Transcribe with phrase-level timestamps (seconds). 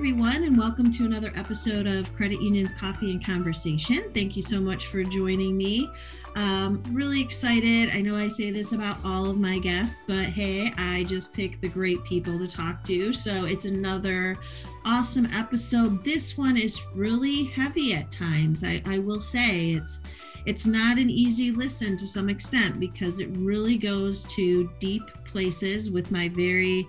[0.00, 4.10] everyone, and welcome to another episode of Credit Union's Coffee and Conversation.
[4.14, 5.90] Thank you so much for joining me.
[6.36, 7.90] Um, really excited.
[7.90, 11.60] I know I say this about all of my guests, but hey, I just pick
[11.60, 13.12] the great people to talk to.
[13.12, 14.38] So it's another
[14.86, 16.02] awesome episode.
[16.02, 18.64] This one is really heavy at times.
[18.64, 20.00] I, I will say it's
[20.46, 25.90] it's not an easy listen to some extent because it really goes to deep places
[25.90, 26.88] with my very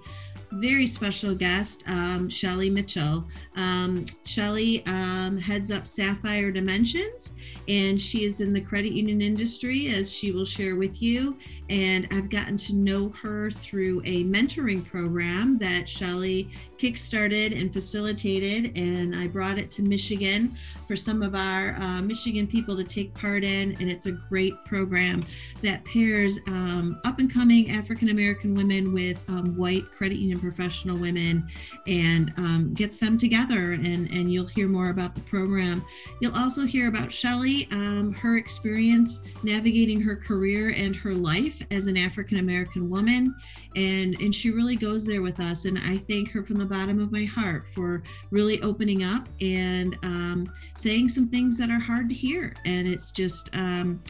[0.51, 3.25] very special guest, um, Shelly Mitchell.
[3.55, 7.31] Um, Shelly um, heads up Sapphire Dimensions,
[7.67, 11.37] and she is in the credit union industry, as she will share with you.
[11.69, 16.49] And I've gotten to know her through a mentoring program that Shelly
[16.81, 20.55] kickstarted and facilitated, and I brought it to Michigan
[20.87, 23.79] for some of our uh, Michigan people to take part in.
[23.79, 25.23] And it's a great program
[25.61, 30.97] that pairs um, up and coming African American women with um, white credit union professional
[30.97, 31.47] women
[31.85, 33.73] and um, gets them together.
[33.73, 35.85] And, and you'll hear more about the program.
[36.19, 41.85] You'll also hear about Shelly, um, her experience navigating her career and her life as
[41.85, 43.35] an African American woman.
[43.75, 45.65] And, and she really goes there with us.
[45.65, 49.97] And I thank her from the bottom of my heart for really opening up and
[50.03, 52.53] um, saying some things that are hard to hear.
[52.65, 54.01] And it's just, um,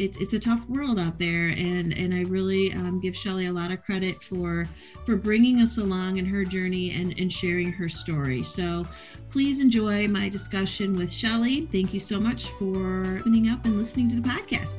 [0.00, 3.52] it, it's a tough world out there and and i really um, give shelly a
[3.52, 4.66] lot of credit for
[5.04, 8.86] for bringing us along in her journey and and sharing her story so
[9.28, 14.08] please enjoy my discussion with shelly thank you so much for opening up and listening
[14.08, 14.78] to the podcast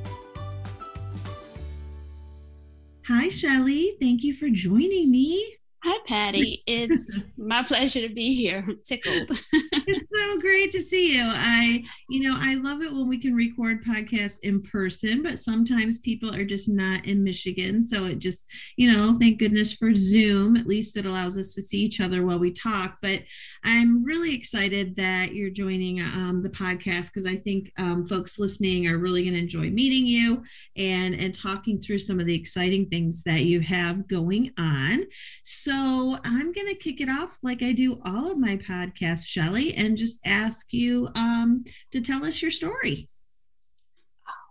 [3.21, 5.45] hi shelly thank you for joining me
[5.83, 6.63] Hi, Patty.
[6.67, 8.63] It's my pleasure to be here.
[8.67, 9.31] I'm tickled.
[10.13, 11.23] so great to see you.
[11.25, 15.97] I, you know, I love it when we can record podcasts in person, but sometimes
[15.97, 17.81] people are just not in Michigan.
[17.81, 18.45] So it just,
[18.77, 20.55] you know, thank goodness for Zoom.
[20.55, 22.97] At least it allows us to see each other while we talk.
[23.01, 23.21] But
[23.63, 28.87] I'm really excited that you're joining um, the podcast because I think um, folks listening
[28.87, 30.43] are really going to enjoy meeting you
[30.77, 35.05] and and talking through some of the exciting things that you have going on.
[35.43, 39.25] So so I'm going to kick it off like I do all of my podcasts,
[39.25, 43.07] Shelly, and just ask you um, to tell us your story.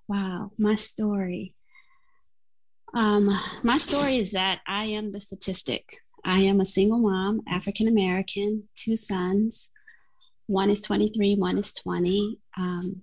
[0.09, 1.55] Wow, my story.
[2.95, 3.31] Um,
[3.63, 5.85] my story is that I am the statistic.
[6.25, 9.71] I am a single mom, African American, two sons.
[10.47, 12.39] One is 23, one is 20.
[12.57, 13.03] Um,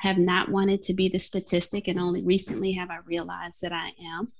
[0.00, 3.92] have not wanted to be the statistic, and only recently have I realized that I
[4.04, 4.32] am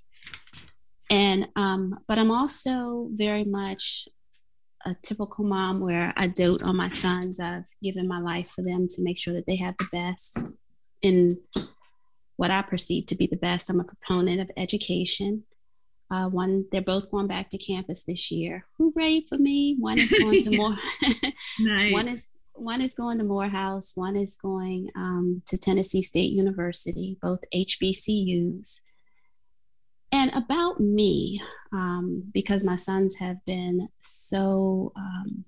[1.10, 4.08] and um, but i'm also very much
[4.84, 7.40] a typical mom where i dote on my sons.
[7.40, 10.38] I've given my life for them to make sure that they have the best
[11.02, 11.38] in
[12.36, 13.70] what i perceive to be the best.
[13.70, 15.44] I'm a proponent of education.
[16.10, 18.66] Uh, one they're both going back to campus this year.
[18.78, 19.76] Hooray for me.
[19.78, 20.76] One is going to more
[21.60, 21.92] nice.
[21.92, 23.92] one is one is going to morehouse.
[23.96, 28.80] One is going um, to tennessee state university both hbcus
[30.14, 31.42] and about me,
[31.72, 35.44] um, because my sons have been so, um,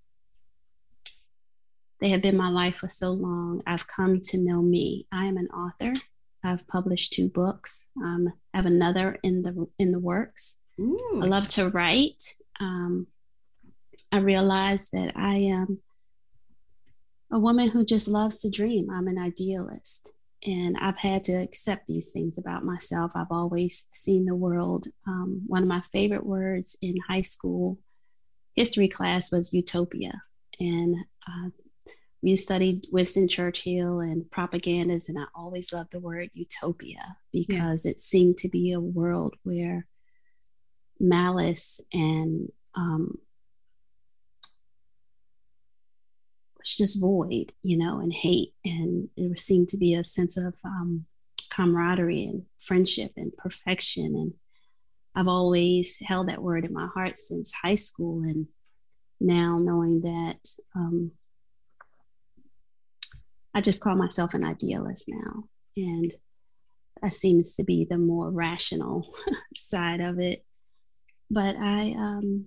[2.00, 5.06] they have been my life for so long, I've come to know me.
[5.12, 5.94] I am an author.
[6.42, 7.86] I've published two books.
[8.02, 10.56] Um, I have another in the in the works.
[10.80, 11.20] Ooh.
[11.22, 12.24] I love to write.
[12.58, 13.06] Um,
[14.10, 15.78] I realize that I am
[17.32, 18.90] a woman who just loves to dream.
[18.90, 20.12] I'm an idealist
[20.46, 23.12] and I've had to accept these things about myself.
[23.14, 24.86] I've always seen the world.
[25.06, 27.78] Um, one of my favorite words in high school
[28.54, 30.22] history class was utopia,
[30.60, 30.96] and
[31.28, 31.50] uh,
[32.22, 37.90] we studied Winston Churchill and propagandas, and I always loved the word utopia because yeah.
[37.90, 39.86] it seemed to be a world where
[41.00, 43.18] malice and um,
[46.74, 48.54] just void, you know, and hate.
[48.64, 51.04] And there seemed to be a sense of um,
[51.50, 54.16] camaraderie and friendship and perfection.
[54.16, 54.34] And
[55.14, 58.22] I've always held that word in my heart since high school.
[58.22, 58.46] And
[59.20, 61.12] now knowing that um,
[63.54, 65.44] I just call myself an idealist now.
[65.76, 66.14] And
[67.02, 69.14] that seems to be the more rational
[69.54, 70.44] side of it.
[71.30, 72.46] But I, um,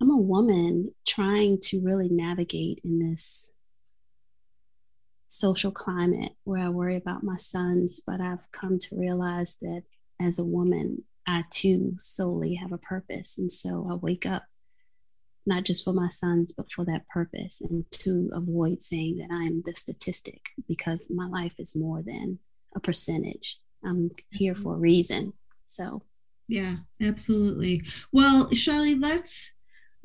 [0.00, 3.50] I'm a woman trying to really navigate in this
[5.28, 9.82] social climate where I worry about my sons, but I've come to realize that
[10.20, 13.36] as a woman, I too solely have a purpose.
[13.38, 14.44] And so I wake up
[15.44, 19.44] not just for my sons, but for that purpose and to avoid saying that I
[19.44, 22.38] am the statistic because my life is more than
[22.74, 23.58] a percentage.
[23.84, 25.32] I'm here for a reason.
[25.68, 26.02] So,
[26.48, 27.82] yeah, absolutely.
[28.12, 29.55] Well, Shelly, let's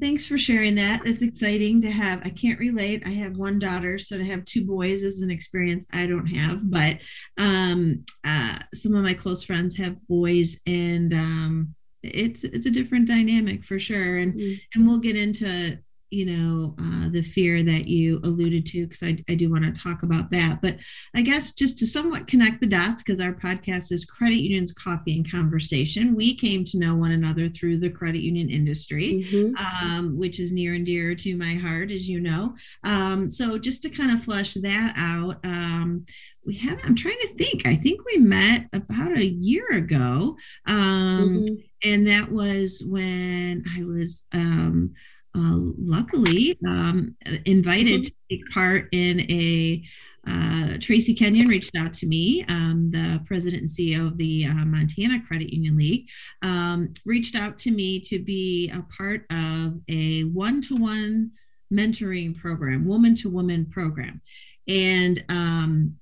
[0.02, 1.06] thanks for sharing that.
[1.06, 2.22] It's exciting to have.
[2.26, 3.04] I can't relate.
[3.06, 6.70] I have one daughter, so to have two boys is an experience I don't have.
[6.70, 6.98] But
[7.38, 13.08] um, uh, some of my close friends have boys, and um, it's it's a different
[13.08, 14.18] dynamic for sure.
[14.18, 14.54] And mm-hmm.
[14.74, 15.78] and we'll get into
[16.12, 19.72] you know uh, the fear that you alluded to because I, I do want to
[19.72, 20.76] talk about that but
[21.16, 25.16] i guess just to somewhat connect the dots because our podcast is credit unions coffee
[25.16, 29.56] and conversation we came to know one another through the credit union industry mm-hmm.
[29.88, 32.54] um, which is near and dear to my heart as you know
[32.84, 36.06] um, so just to kind of flesh that out um,
[36.46, 40.36] we have i'm trying to think i think we met about a year ago
[40.66, 41.56] um, mm-hmm.
[41.84, 44.94] and that was when i was um,
[45.36, 48.02] uh, luckily um, invited mm-hmm.
[48.02, 49.84] to take part in a
[50.28, 54.54] uh, Tracy Kenyon reached out to me, um, the president and CEO of the uh,
[54.66, 56.08] Montana Credit Union League,
[56.42, 61.32] um, reached out to me to be a part of a one to one
[61.74, 64.22] mentoring program, woman to woman program.
[64.68, 65.96] And, um,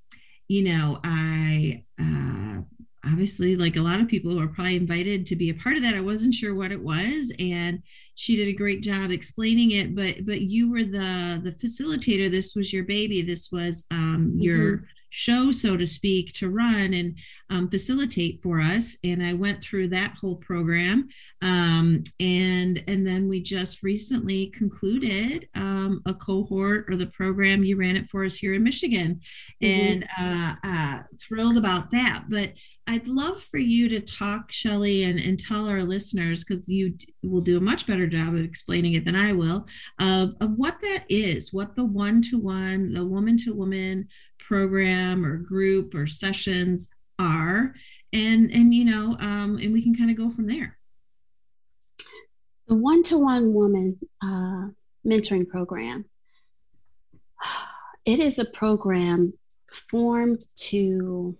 [0.48, 2.62] you know, I, uh,
[3.06, 5.84] obviously like a lot of people who are probably invited to be a part of
[5.84, 5.96] that.
[5.96, 7.81] I wasn't sure what it was and
[8.16, 12.30] she did a great job explaining it but but you were the the facilitator.
[12.30, 13.22] This was your baby.
[13.22, 14.40] This was um, mm-hmm.
[14.40, 17.17] your show so to speak to run and
[17.50, 18.95] um, facilitate for us.
[19.03, 21.09] And i went through that whole program
[21.41, 27.77] um, and and then we just recently concluded um, a cohort or the program you
[27.77, 29.19] ran it for us here in michigan.
[29.61, 29.88] Mm-hmm.
[29.88, 32.25] and uh, uh, thrilled about that.
[32.29, 32.53] But
[32.88, 37.41] I'd love for you to talk, Shelly, and, and tell our listeners, because you will
[37.41, 39.67] do a much better job of explaining it than I will,
[40.00, 44.07] of, of what that is, what the one to one, the woman to woman
[44.50, 47.75] program or group or sessions are.
[48.12, 50.78] And, and you know, um, and we can kind of go from there.
[52.68, 54.69] The one to one woman uh,
[55.06, 56.06] mentoring program,
[58.06, 59.34] it is a program
[59.72, 61.38] formed to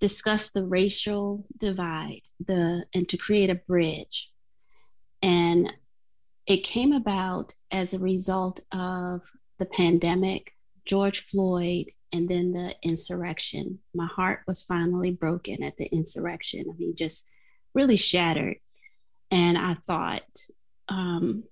[0.00, 4.32] discuss the racial divide the and to create a bridge
[5.22, 5.70] and
[6.46, 9.20] it came about as a result of
[9.58, 10.54] the pandemic
[10.84, 13.78] george floyd and then the insurrection.
[13.94, 16.64] My heart was finally broken at the insurrection.
[16.68, 17.28] I mean just
[17.74, 18.56] really shattered.
[19.30, 20.22] And i thought
[20.88, 21.44] um,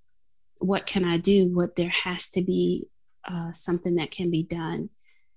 [0.59, 1.55] what can i do?
[1.55, 2.89] What there has to be
[3.27, 4.91] uh, something that can be done.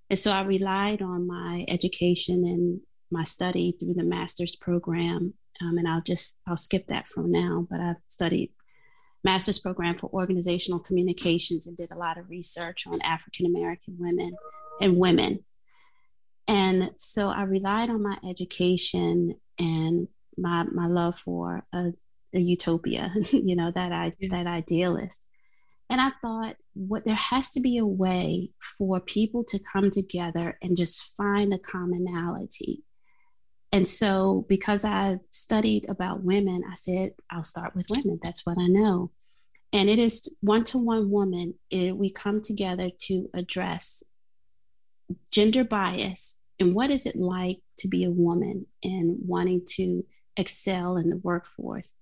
[0.09, 5.33] And so i relied on my education and my study through the master's program.
[5.61, 8.51] Um, and I'll just, I'll skip that for now, but I've studied
[9.23, 14.35] master's program for organizational communications and did a lot of research on African American women
[14.79, 15.43] and women.
[16.47, 20.07] And so I relied on my education and
[20.37, 21.93] my, my love for a,
[22.33, 24.29] a utopia, you know, that I, yeah.
[24.31, 25.25] that idealist.
[25.89, 30.57] And I thought, what there has to be a way for people to come together
[30.61, 32.83] and just find a commonality
[33.71, 38.19] and so, because I studied about women, I said, I'll start with women.
[38.23, 39.11] That's what I know.
[39.71, 41.53] And it is one to one woman.
[41.69, 44.03] It, we come together to address
[45.31, 50.05] gender bias and what is it like to be a woman and wanting to
[50.37, 51.93] excel in the workforce,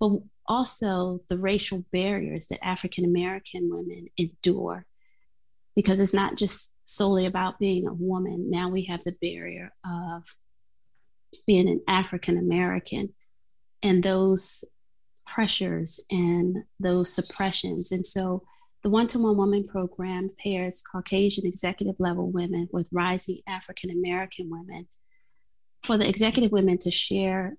[0.00, 0.12] but
[0.46, 4.86] also the racial barriers that African American women endure.
[5.76, 8.50] Because it's not just solely about being a woman.
[8.50, 10.24] Now we have the barrier of
[11.46, 13.14] being an African American
[13.82, 14.64] and those
[15.26, 17.92] pressures and those suppressions.
[17.92, 18.42] And so
[18.82, 24.48] the one to one woman program pairs Caucasian executive level women with rising African American
[24.50, 24.88] women
[25.86, 27.56] for the executive women to share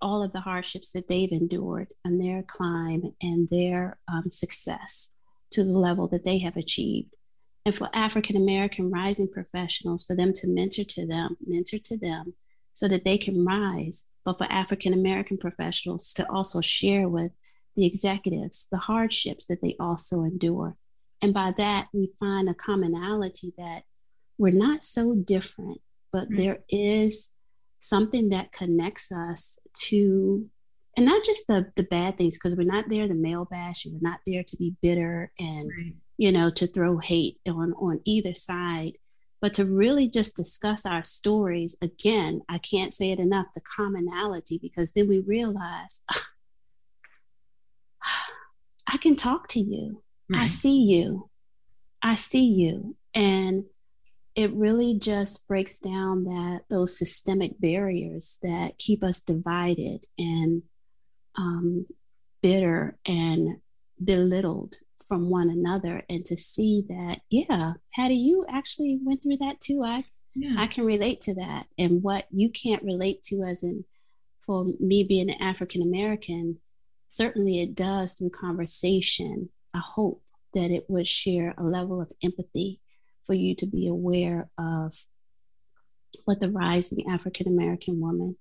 [0.00, 5.12] all of the hardships that they've endured and their climb and their um, success
[5.52, 7.14] to the level that they have achieved.
[7.64, 12.34] And for African American rising professionals, for them to mentor to them, mentor to them
[12.72, 17.32] so that they can rise, but for African American professionals to also share with
[17.76, 20.76] the executives the hardships that they also endure.
[21.20, 23.84] And by that, we find a commonality that
[24.38, 25.80] we're not so different,
[26.12, 26.36] but mm-hmm.
[26.36, 27.30] there is
[27.80, 30.48] something that connects us to
[30.96, 33.94] and not just the the bad things because we're not there to male bash and
[33.94, 35.94] we're not there to be bitter and right.
[36.16, 38.92] you know to throw hate on on either side
[39.42, 44.58] but to really just discuss our stories again i can't say it enough the commonality
[44.58, 46.00] because then we realize
[48.88, 50.02] i can talk to you.
[50.34, 51.28] I see you.
[52.02, 52.96] I see you.
[53.14, 53.64] And
[54.34, 60.62] it really just breaks down that those systemic barriers that keep us divided and
[61.36, 61.86] um,
[62.42, 63.58] bitter and
[64.02, 64.76] belittled
[65.12, 69.82] from one another and to see that yeah patty you actually went through that too.
[69.84, 70.54] I yeah.
[70.56, 71.66] i can relate to that.
[71.76, 73.84] And what you can't relate to as in
[74.46, 76.60] for me being an african american
[77.10, 80.22] certainly it does through conversation i hope
[80.54, 82.80] that it would share a level of empathy
[83.26, 84.94] for you to be aware of
[86.24, 88.34] what the rising african american woman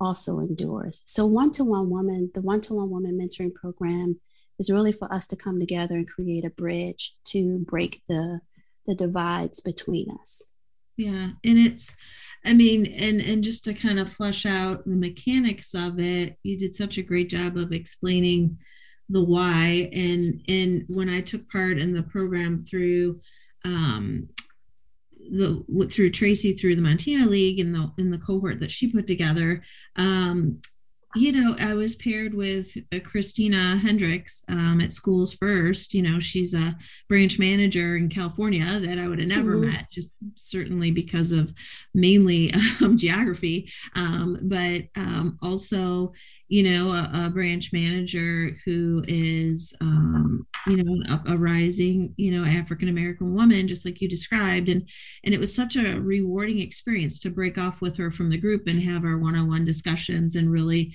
[0.00, 1.02] also endures.
[1.04, 4.18] So one-to-one woman the one-to-one woman mentoring program
[4.60, 8.40] is really for us to come together and create a bridge to break the
[8.86, 10.50] the divides between us.
[10.96, 11.96] Yeah and it's
[12.44, 16.58] i mean and and just to kind of flesh out the mechanics of it you
[16.58, 18.58] did such a great job of explaining
[19.08, 19.90] the why.
[19.92, 23.20] And and when i took part in the program through
[23.64, 24.28] um
[25.30, 29.06] the through Tracy through the Montana League and the in the cohort that she put
[29.06, 29.62] together,
[29.96, 30.60] um,
[31.16, 35.92] you know, I was paired with uh, Christina Hendricks um, at Schools First.
[35.92, 36.76] You know, she's a
[37.08, 39.70] branch manager in California that I would have never mm-hmm.
[39.72, 41.52] met, just certainly because of
[41.94, 46.12] mainly um, geography, um, but um, also,
[46.50, 52.32] you know, a, a, branch manager who is, um, you know, a, a rising, you
[52.32, 54.88] know, African American woman, just like you described, and
[55.24, 58.66] and it was such a rewarding experience to break off with her from the group
[58.66, 60.92] and have our one-on-one discussions and really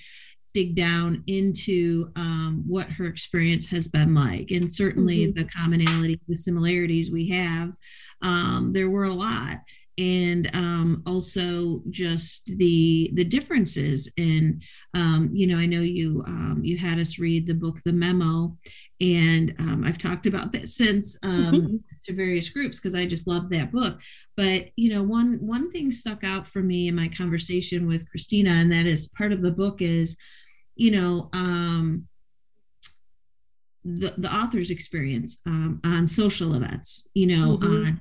[0.52, 4.50] dig down into um, what her experience has been like.
[4.50, 5.38] And certainly mm-hmm.
[5.38, 7.72] the commonality, the similarities we have,
[8.20, 9.58] um, there were a lot.
[9.98, 14.60] And um, also just the the differences in,
[14.94, 18.56] um, you know, I know you um, you had us read the book The Memo,
[19.00, 21.76] and um, I've talked about that since mm-hmm.
[22.04, 23.98] to various groups because I just love that book.
[24.36, 28.50] But you know, one one thing stuck out for me in my conversation with Christina,
[28.50, 30.16] and that is part of the book is
[30.76, 32.06] you know, um,
[33.84, 37.86] the, the author's experience um, on social events, you know, mm-hmm.
[37.86, 38.00] on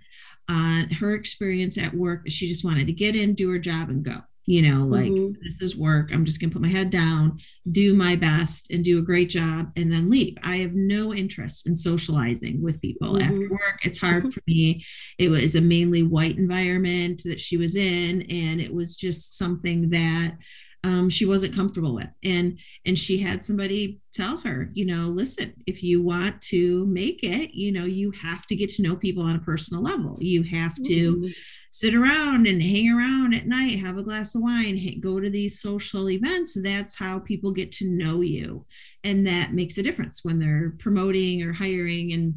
[0.50, 2.24] on her experience at work.
[2.28, 4.18] She just wanted to get in, do her job, and go.
[4.48, 5.42] You know, like mm-hmm.
[5.42, 6.12] this is work.
[6.14, 7.40] I'm just gonna put my head down,
[7.72, 10.38] do my best, and do a great job, and then leave.
[10.44, 13.24] I have no interest in socializing with people mm-hmm.
[13.24, 13.80] after work.
[13.84, 14.86] It's hard for me.
[15.18, 19.90] It was a mainly white environment that she was in, and it was just something
[19.90, 20.38] that
[20.86, 22.16] um, she wasn't comfortable with.
[22.24, 27.20] And and she had somebody tell her you know listen if you want to make
[27.24, 30.18] it you know you have to get to know people on a personal level.
[30.22, 31.32] You have to mm-hmm.
[31.72, 35.60] sit around and hang around at night have a glass of wine go to these
[35.60, 36.56] social events.
[36.62, 38.66] That's how people get to know you.
[39.04, 42.36] And that makes a difference when they're promoting or hiring and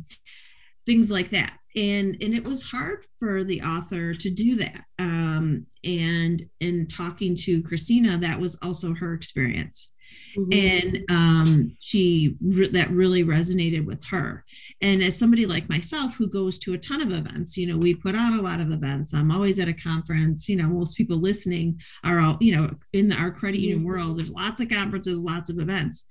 [0.87, 5.67] things like that and and it was hard for the author to do that um,
[5.85, 9.91] and in talking to christina that was also her experience
[10.37, 10.51] mm-hmm.
[10.53, 14.45] and um, she re- that really resonated with her
[14.81, 17.95] and as somebody like myself who goes to a ton of events you know we
[17.95, 21.19] put on a lot of events i'm always at a conference you know most people
[21.19, 23.89] listening are all you know in the, our credit union mm-hmm.
[23.89, 26.05] world there's lots of conferences lots of events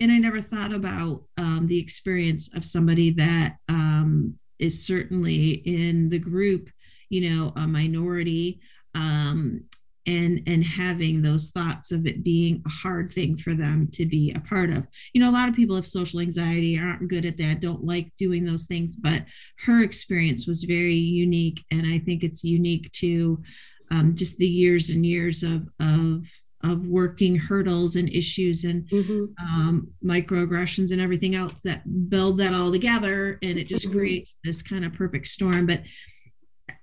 [0.00, 6.08] and I never thought about um, the experience of somebody that um, is certainly in
[6.08, 6.70] the group,
[7.08, 8.60] you know, a minority,
[8.94, 9.64] um,
[10.06, 14.32] and and having those thoughts of it being a hard thing for them to be
[14.32, 14.86] a part of.
[15.12, 18.10] You know, a lot of people have social anxiety, aren't good at that, don't like
[18.16, 19.24] doing those things, but
[19.66, 23.42] her experience was very unique, and I think it's unique to
[23.90, 26.26] um, just the years and years of of
[26.64, 29.24] of working hurdles and issues and mm-hmm.
[29.44, 33.98] um, microaggressions and everything else that build that all together and it just mm-hmm.
[33.98, 35.82] creates this kind of perfect storm but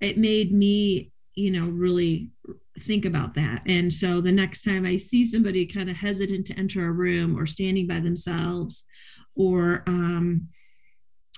[0.00, 2.30] it made me you know really
[2.80, 6.58] think about that and so the next time i see somebody kind of hesitant to
[6.58, 8.84] enter a room or standing by themselves
[9.34, 10.48] or um,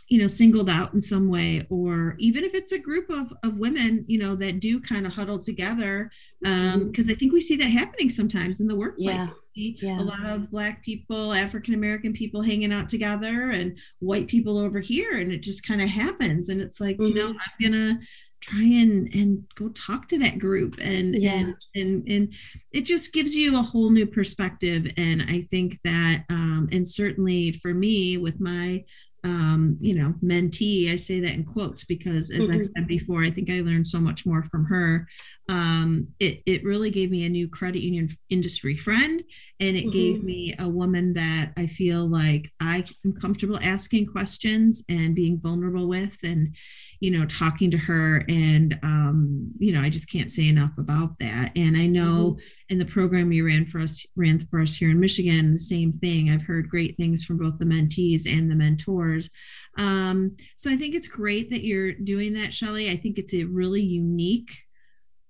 [0.09, 3.59] you know singled out in some way or even if it's a group of, of
[3.59, 6.11] women you know that do kind of huddle together
[6.45, 7.13] um because mm-hmm.
[7.13, 9.29] i think we see that happening sometimes in the workplace yeah.
[9.55, 10.01] see yeah.
[10.01, 14.81] a lot of black people african american people hanging out together and white people over
[14.81, 17.07] here and it just kind of happens and it's like mm-hmm.
[17.07, 17.65] you know mm-hmm.
[17.65, 18.01] i'm gonna
[18.41, 21.33] try and and go talk to that group and yeah.
[21.35, 22.33] and and and
[22.73, 27.51] it just gives you a whole new perspective and i think that um and certainly
[27.53, 28.83] for me with my
[29.25, 30.93] um, you know, mentee.
[30.93, 32.59] I say that in quotes because, as mm-hmm.
[32.59, 35.09] I've said before, I think I learned so much more from her.
[35.49, 39.23] Um, it, it really gave me a new credit union industry friend,
[39.61, 39.91] and it mm-hmm.
[39.91, 45.41] gave me a woman that I feel like I am comfortable asking questions and being
[45.41, 46.55] vulnerable with, and
[47.01, 48.25] you know, talking to her.
[48.29, 51.53] And um, you know, I just can't say enough about that.
[51.57, 52.33] And I know.
[52.33, 52.41] Mm-hmm
[52.71, 55.93] and the program you ran for us ran for us here in Michigan, the same
[55.93, 56.31] thing.
[56.31, 59.31] I've heard great things from both the mentees and the mentors.
[59.79, 62.91] Um, so I think it's great that you're doing that, Shelly.
[62.91, 64.51] I think it's a really unique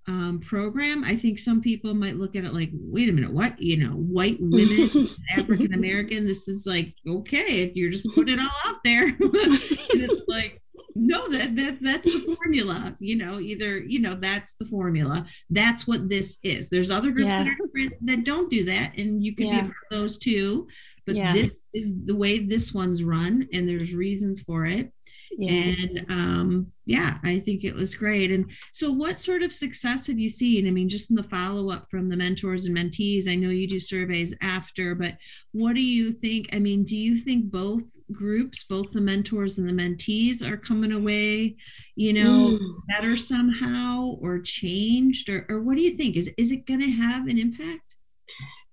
[0.08, 3.60] um, program, I think some people might look at it like, wait a minute, what?
[3.60, 8.40] You know, white women, African American, this is like, okay, if you're just putting it
[8.40, 9.08] all out there.
[9.20, 10.62] it's like,
[10.94, 15.26] no, that, that that's the formula, you know, either, you know, that's the formula.
[15.50, 16.70] That's what this is.
[16.70, 17.44] There's other groups yeah.
[17.44, 18.96] that are different that don't do that.
[18.96, 19.52] And you can yeah.
[19.52, 20.68] be a part of those too.
[21.06, 21.34] But yeah.
[21.34, 24.90] this is the way this one's run, and there's reasons for it
[25.36, 25.52] yeah.
[25.52, 30.18] and um, yeah i think it was great and so what sort of success have
[30.18, 33.50] you seen i mean just in the follow-up from the mentors and mentees i know
[33.50, 35.16] you do surveys after but
[35.52, 37.82] what do you think i mean do you think both
[38.12, 41.56] groups both the mentors and the mentees are coming away
[41.96, 42.74] you know mm.
[42.88, 46.90] better somehow or changed or, or what do you think is is it going to
[46.90, 47.96] have an impact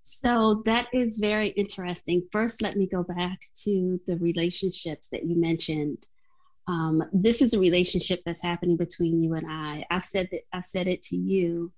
[0.07, 2.27] so that is very interesting.
[2.31, 6.05] First, let me go back to the relationships that you mentioned
[6.67, 9.85] um, this is a relationship that's happening between you and I.
[9.91, 11.71] I've said that I've said it to you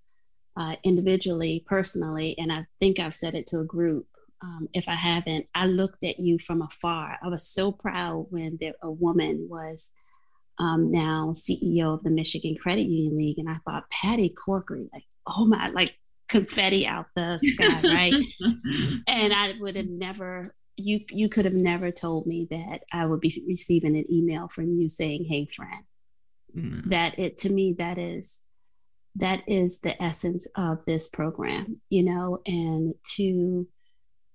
[0.56, 4.08] uh, individually, personally, and I think I've said it to a group.
[4.41, 7.17] Um, if I haven't, I looked at you from afar.
[7.22, 9.91] I was so proud when there, a woman was
[10.60, 15.03] um, now CEO of the Michigan Credit Union League, and I thought Patty Corkery, like,
[15.25, 15.96] oh my, like
[16.29, 18.13] confetti out the sky, right?
[19.08, 23.19] and I would have never you you could have never told me that I would
[23.19, 25.84] be receiving an email from you saying, "Hey, friend."
[26.55, 26.89] Mm-hmm.
[26.89, 28.39] That it to me that is
[29.15, 33.67] that is the essence of this program, you know, and to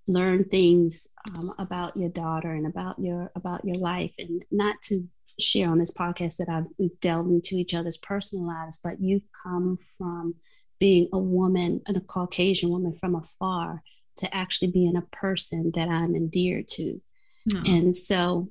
[0.09, 1.07] learn things
[1.39, 5.03] um, about your daughter and about your about your life, and not to
[5.39, 9.27] share on this podcast that I've we've delved into each other's personal lives, but you've
[9.45, 10.35] come from
[10.81, 13.83] being a woman and a Caucasian woman from afar
[14.17, 17.01] to actually being a person that I'm endeared to.
[17.47, 17.63] No.
[17.67, 18.51] And so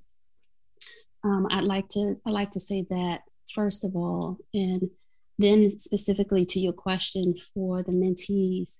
[1.23, 3.21] um, I'd like to I like to say that
[3.53, 4.89] first of all, and
[5.37, 8.79] then specifically to your question for the mentees,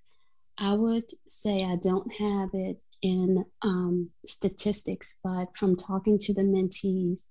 [0.58, 6.42] I would say I don't have it in um, statistics, but from talking to the
[6.42, 7.22] mentees,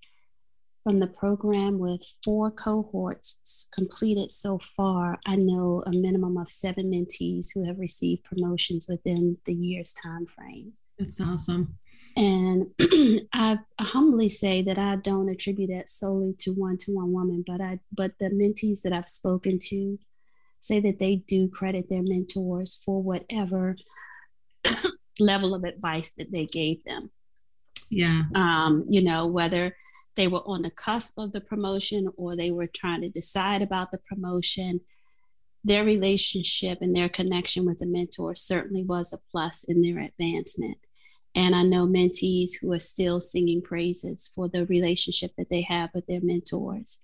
[0.84, 6.92] from the program with four cohorts completed so far, I know a minimum of seven
[6.92, 10.74] mentees who have received promotions within the year's time frame.
[10.98, 11.78] That's awesome.
[12.18, 12.68] And
[13.34, 17.62] I humbly say that I don't attribute that solely to one to one woman, but
[17.62, 19.98] I but the mentees that I've spoken to
[20.60, 23.76] say that they do credit their mentors for whatever
[25.20, 27.12] level of advice that they gave them.
[27.90, 28.24] Yeah.
[28.36, 29.76] Um, you know, whether
[30.16, 33.92] they were on the cusp of the promotion or they were trying to decide about
[33.92, 34.82] the promotion.
[35.64, 40.78] Their relationship and their connection with the mentor certainly was a plus in their advancement.
[41.34, 45.92] And I know mentees who are still singing praises for the relationship that they have
[45.94, 47.00] with their mentors.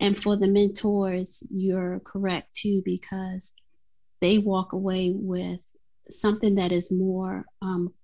[0.00, 3.52] And for the mentors, you're correct too, because
[4.20, 5.60] they walk away with
[6.10, 7.94] something that is more um,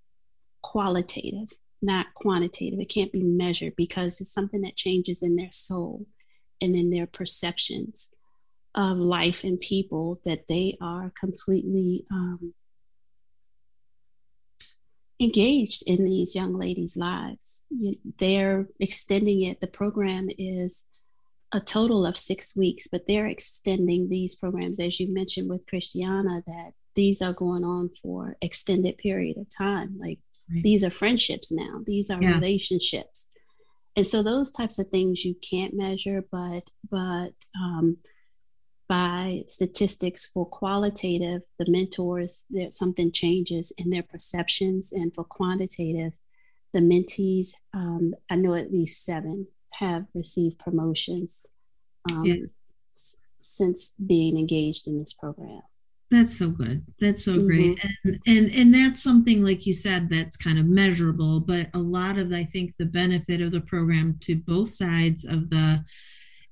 [0.63, 2.81] qualitative not quantitative.
[2.81, 6.07] It can't be measured because it's something that changes in their soul
[6.61, 8.11] and in their perceptions
[8.75, 12.55] of life and people that they are completely um,
[15.21, 17.63] engaged in these young ladies' lives.
[18.19, 19.61] They're extending it.
[19.61, 20.85] The program is
[21.53, 26.43] a total of six weeks, but they're extending these programs, as you mentioned with Christiana,
[26.47, 30.19] that these are going on for extended period of time, like
[30.53, 30.63] Right.
[30.63, 31.83] These are friendships now.
[31.87, 32.35] These are yeah.
[32.35, 33.27] relationships.
[33.97, 37.99] And so those types of things you can't measure, but but um,
[38.89, 46.13] by statistics for qualitative, the mentors, there something changes in their perceptions, and for quantitative,
[46.73, 51.47] the mentees, um, I know at least seven have received promotions
[52.11, 52.47] um, yeah.
[52.97, 55.63] s- since being engaged in this program.
[56.11, 56.85] That's so good.
[56.99, 57.47] That's so mm-hmm.
[57.47, 57.85] great.
[58.05, 62.19] And and and that's something like you said that's kind of measurable, but a lot
[62.19, 65.85] of I think the benefit of the program to both sides of the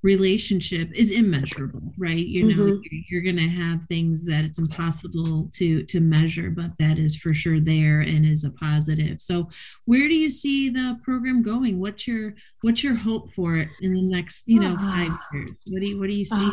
[0.03, 2.25] relationship is immeasurable, right?
[2.25, 2.81] You know, mm-hmm.
[2.83, 7.16] you're, you're going to have things that it's impossible to to measure, but that is
[7.16, 9.21] for sure there and is a positive.
[9.21, 9.49] So,
[9.87, 11.81] where do you see the program going?
[11.81, 15.51] What's your what's your hope for it in the next, you know, five years?
[15.71, 16.51] What do you what do you see?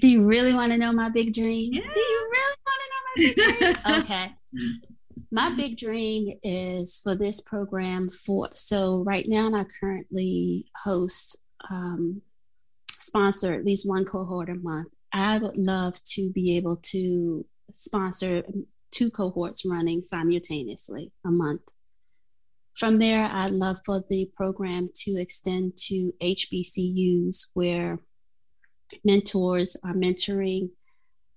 [0.00, 1.72] Do you really want to know my big dream?
[1.72, 1.92] Yeah.
[1.92, 4.00] Do you really want to know my big dream?
[4.00, 4.32] okay.
[5.30, 11.38] My big dream is for this program for so right now I currently host
[11.70, 12.22] um,
[12.98, 14.88] sponsor at least one cohort a month.
[15.12, 18.42] I would love to be able to sponsor
[18.90, 21.62] two cohorts running simultaneously a month.
[22.74, 27.98] From there, I'd love for the program to extend to HBCUs where
[29.04, 30.70] mentors are mentoring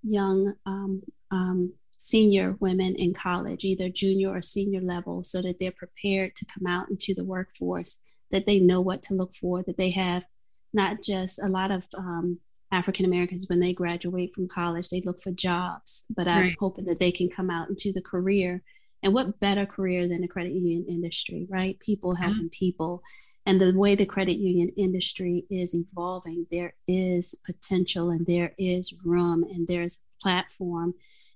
[0.04, 5.72] young um, um, senior women in college, either junior or senior level, so that they're
[5.72, 8.00] prepared to come out into the workforce,
[8.32, 10.26] that they know what to look for, that they have
[10.74, 12.40] not just a lot of um,
[12.72, 16.56] African Americans when they graduate from college, they look for jobs, but I'm right.
[16.60, 18.62] hoping that they can come out into the career.
[19.02, 21.80] And what better career than the credit union industry, right?
[21.80, 22.60] People helping yeah.
[22.60, 23.02] people.
[23.46, 28.94] And the way the credit union industry is evolving, there is potential and there is
[29.04, 30.94] room and there's platform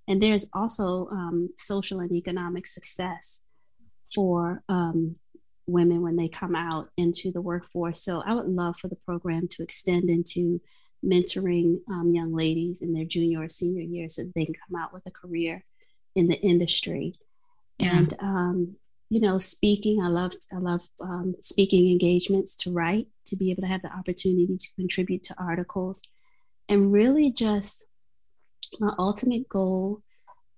[0.07, 3.41] and there's also um, social and economic success
[4.13, 5.15] for um,
[5.65, 8.03] women when they come out into the workforce.
[8.03, 10.61] So I would love for the program to extend into
[11.03, 14.93] mentoring um, young ladies in their junior or senior year so they can come out
[14.93, 15.63] with a career
[16.15, 17.15] in the industry.
[17.79, 17.97] Yeah.
[17.97, 18.75] And um,
[19.13, 23.61] you know, speaking, I love I love um, speaking engagements to write, to be able
[23.61, 26.01] to have the opportunity to contribute to articles,
[26.67, 27.85] and really just
[28.79, 30.01] my ultimate goal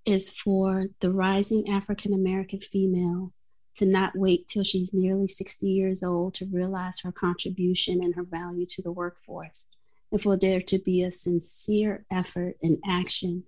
[0.06, 3.34] is for the rising African American female
[3.76, 8.24] to not wait till she's nearly 60 years old to realize her contribution and her
[8.24, 9.68] value to the workforce
[10.14, 13.44] and for there to be a sincere effort and action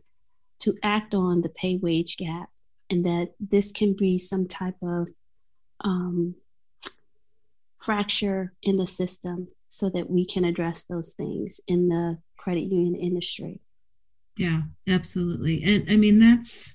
[0.59, 2.49] to act on the pay wage gap,
[2.89, 5.09] and that this can be some type of
[5.83, 6.35] um,
[7.79, 12.95] fracture in the system so that we can address those things in the credit union
[12.95, 13.61] industry.
[14.37, 15.63] Yeah, absolutely.
[15.63, 16.73] And I mean, that's,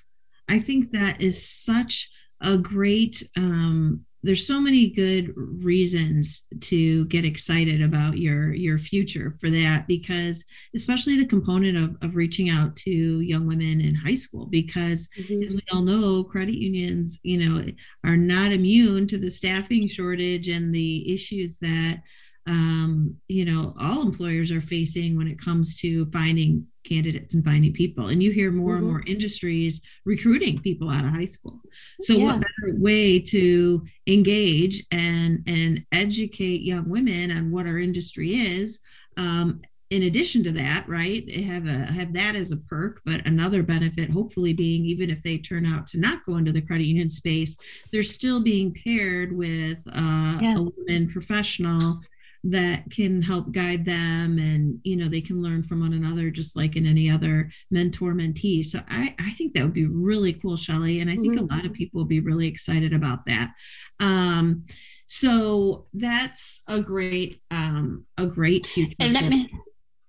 [0.49, 7.25] I think that is such a great um, there's so many good reasons to get
[7.25, 12.75] excited about your your future for that because especially the component of, of reaching out
[12.77, 15.43] to young women in high school because mm-hmm.
[15.43, 17.65] as we all know credit unions you know
[18.05, 22.01] are not immune to the staffing shortage and the issues that
[22.47, 27.73] um, you know all employers are facing when it comes to finding candidates and finding
[27.73, 28.85] people and you hear more mm-hmm.
[28.85, 31.61] and more industries recruiting people out of high school
[32.01, 32.25] so yeah.
[32.25, 38.79] what better way to engage and and educate young women on what our industry is
[39.17, 43.63] um, in addition to that right have a have that as a perk but another
[43.63, 47.11] benefit hopefully being even if they turn out to not go into the credit union
[47.11, 47.57] space
[47.93, 50.57] they're still being paired with uh, yeah.
[50.57, 52.01] a woman professional
[52.45, 56.57] that can help guide them and you know they can learn from one another just
[56.57, 58.65] like in any other mentor mentee.
[58.65, 61.45] So i i think that would be really cool shelly and i think mm-hmm.
[61.51, 63.53] a lot of people will be really excited about that.
[64.01, 64.65] Um
[65.07, 69.49] so that's a great um a great future and let me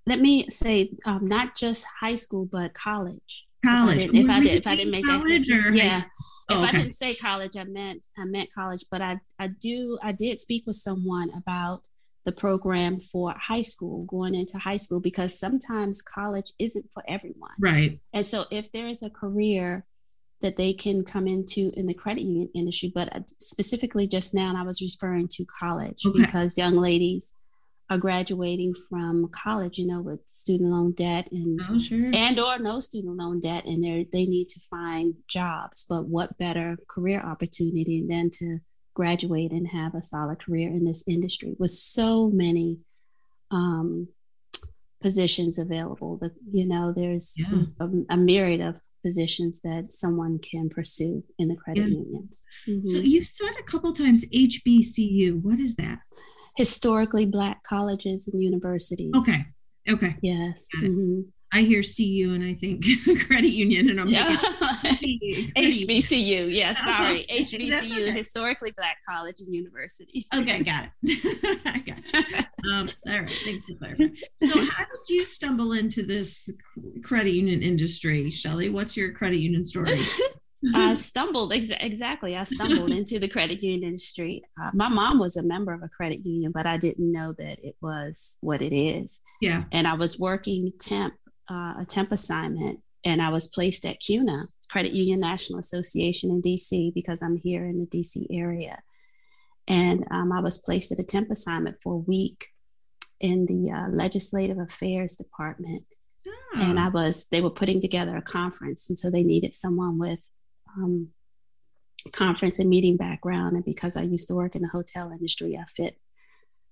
[0.06, 3.46] let me say um, not just high school but college.
[3.64, 5.98] College if i, did, if I, did, if I didn't make college that yeah.
[6.00, 6.06] if
[6.50, 6.78] oh, okay.
[6.78, 10.40] I didn't say college, I meant I meant college, but I I do I did
[10.40, 11.84] speak with someone about
[12.26, 17.52] the program for high school, going into high school, because sometimes college isn't for everyone.
[17.60, 18.00] Right.
[18.14, 19.86] And so if there is a career
[20.42, 24.50] that they can come into in the credit union industry, but uh, specifically just now,
[24.50, 26.22] and I was referring to college okay.
[26.22, 27.34] because young ladies
[27.90, 32.12] are graduating from college, you know, with student loan debt and oh, sure.
[32.14, 35.86] and or no student loan debt, and they they need to find jobs.
[35.88, 38.60] But what better career opportunity than to
[38.94, 42.80] graduate and have a solid career in this industry with so many
[43.52, 44.08] um,
[45.04, 46.18] positions available.
[46.18, 47.64] The, you know, there's yeah.
[47.80, 51.98] a, a, myriad of positions that someone can pursue in the credit yeah.
[51.98, 52.44] unions.
[52.68, 52.88] Mm-hmm.
[52.88, 55.42] So you've said a couple times HBCU.
[55.42, 56.00] What is that?
[56.56, 59.12] Historically Black colleges and universities.
[59.16, 59.46] Okay.
[59.90, 60.16] Okay.
[60.22, 60.68] Yes.
[60.82, 61.22] Mm-hmm.
[61.54, 62.84] I hear CU and I think
[63.28, 64.32] credit union, and I'm yeah.
[65.56, 66.52] HBCU.
[66.52, 68.12] Yes, sorry, HBCU, okay.
[68.12, 70.26] historically black college and university.
[70.34, 71.60] Okay, got it.
[71.66, 72.46] I got it.
[72.74, 74.18] Um, all right, thanks for clarifying.
[74.38, 76.50] So, how did you stumble into this
[77.04, 78.70] credit union industry, Shelly?
[78.70, 80.00] What's your credit union story?
[80.74, 82.38] I stumbled ex- exactly.
[82.38, 84.44] I stumbled into the credit union industry.
[84.60, 87.60] Uh, my mom was a member of a credit union, but I didn't know that
[87.64, 89.20] it was what it is.
[89.42, 89.66] Yeah.
[89.72, 91.14] And I was working temp
[91.54, 96.42] uh, a temp assignment and I was placed at CUNA, Credit Union National Association in
[96.42, 98.82] DC, because I'm here in the DC area.
[99.68, 102.48] And um, I was placed at a temp assignment for a week
[103.20, 105.84] in the uh, Legislative Affairs Department.
[106.28, 106.62] Oh.
[106.62, 108.90] And I was, they were putting together a conference.
[108.90, 110.28] And so they needed someone with
[110.78, 111.10] um,
[112.12, 113.56] conference and meeting background.
[113.56, 115.98] And because I used to work in the hotel industry, I fit,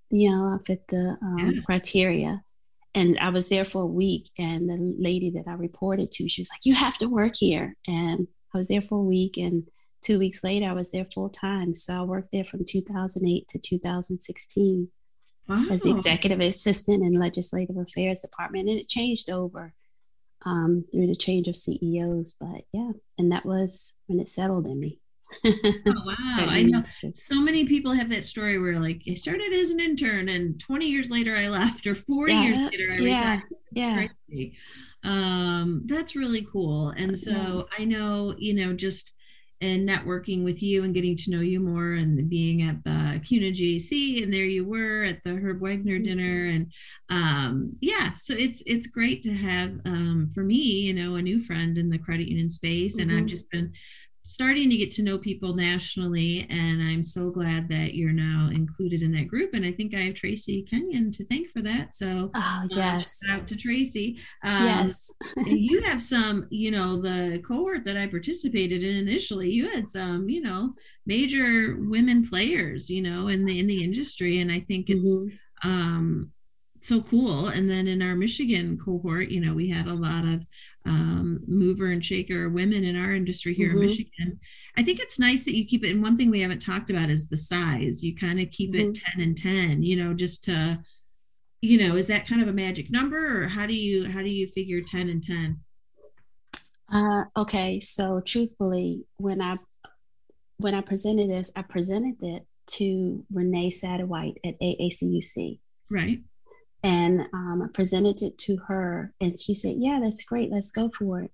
[0.09, 1.61] you know, I fit the um, yeah.
[1.61, 2.43] criteria.
[2.93, 4.29] And I was there for a week.
[4.37, 7.75] And the lady that I reported to, she was like, "You have to work here."
[7.87, 9.67] And I was there for a week, and
[10.01, 11.75] two weeks later, I was there full time.
[11.75, 14.89] So I worked there from 2008 to 2016
[15.47, 15.65] wow.
[15.69, 19.73] as the executive assistant in legislative affairs department, and it changed over
[20.45, 22.35] um, through the change of CEOs.
[22.39, 24.99] But yeah, and that was when it settled in me.
[25.45, 26.15] Oh, wow.
[26.17, 26.83] I know
[27.15, 30.85] so many people have that story where like I started as an intern and 20
[30.85, 33.39] years later I left or 40 yeah, years later I yeah,
[33.71, 34.07] Yeah.
[34.27, 34.57] Crazy.
[35.03, 36.89] Um, that's really cool.
[36.89, 37.61] And so yeah.
[37.79, 39.13] I know, you know, just
[39.61, 43.51] and networking with you and getting to know you more and being at the CUNA
[43.51, 46.03] GAC and there you were at the Herb Wegner mm-hmm.
[46.03, 46.71] dinner and
[47.09, 51.41] um, yeah so it's it's great to have um, for me you know a new
[51.43, 53.19] friend in the credit union space and mm-hmm.
[53.19, 53.71] I've just been
[54.23, 59.01] starting to get to know people nationally and i'm so glad that you're now included
[59.01, 62.29] in that group and i think i have tracy kenyon to thank for that so
[62.35, 65.09] oh, yes uh, out to tracy um, yes
[65.45, 70.29] you have some you know the cohort that i participated in initially you had some
[70.29, 70.73] you know
[71.05, 75.69] major women players you know in the in the industry and i think it's mm-hmm.
[75.69, 76.31] um
[76.81, 77.47] so cool.
[77.47, 80.45] And then in our Michigan cohort, you know, we had a lot of
[80.85, 83.83] um, mover and shaker women in our industry here mm-hmm.
[83.83, 84.39] in Michigan.
[84.77, 85.91] I think it's nice that you keep it.
[85.91, 88.03] And one thing we haven't talked about is the size.
[88.03, 88.89] You kind of keep mm-hmm.
[88.89, 90.79] it 10 and 10, you know, just to,
[91.61, 94.29] you know, is that kind of a magic number or how do you, how do
[94.29, 95.59] you figure 10 and 10?
[96.91, 97.79] Uh, okay.
[97.79, 99.55] So truthfully, when I,
[100.57, 105.59] when I presented this, I presented it to Renee Sattiewhite at AACUC.
[105.89, 106.21] Right
[106.83, 110.51] and um, I presented it to her, and she said, "Yeah, that's great.
[110.51, 111.31] Let's go for it."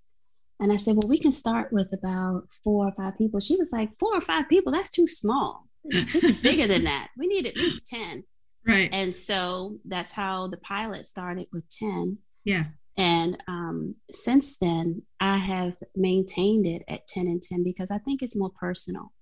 [0.59, 3.71] And I said, "Well, we can start with about four or five people." She was
[3.71, 4.71] like, four or five people?
[4.71, 5.67] That's too small.
[5.85, 7.09] This, this is bigger than that.
[7.17, 8.23] We need at least ten."
[8.67, 8.89] Right.
[8.91, 12.17] And so that's how the pilot started with ten.
[12.43, 12.65] Yeah.
[12.97, 18.21] And um, since then, I have maintained it at ten and ten because I think
[18.21, 19.13] it's more personal.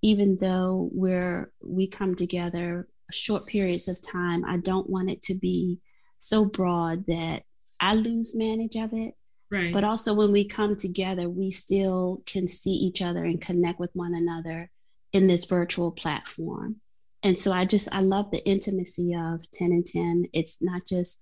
[0.00, 4.44] Even though we're we come together short periods of time.
[4.44, 5.78] I don't want it to be
[6.18, 7.42] so broad that
[7.80, 9.14] I lose manage of it.
[9.50, 9.72] Right.
[9.72, 13.92] But also when we come together, we still can see each other and connect with
[13.94, 14.70] one another
[15.12, 16.76] in this virtual platform.
[17.22, 20.26] And so I just I love the intimacy of 10 and 10.
[20.32, 21.20] It's not just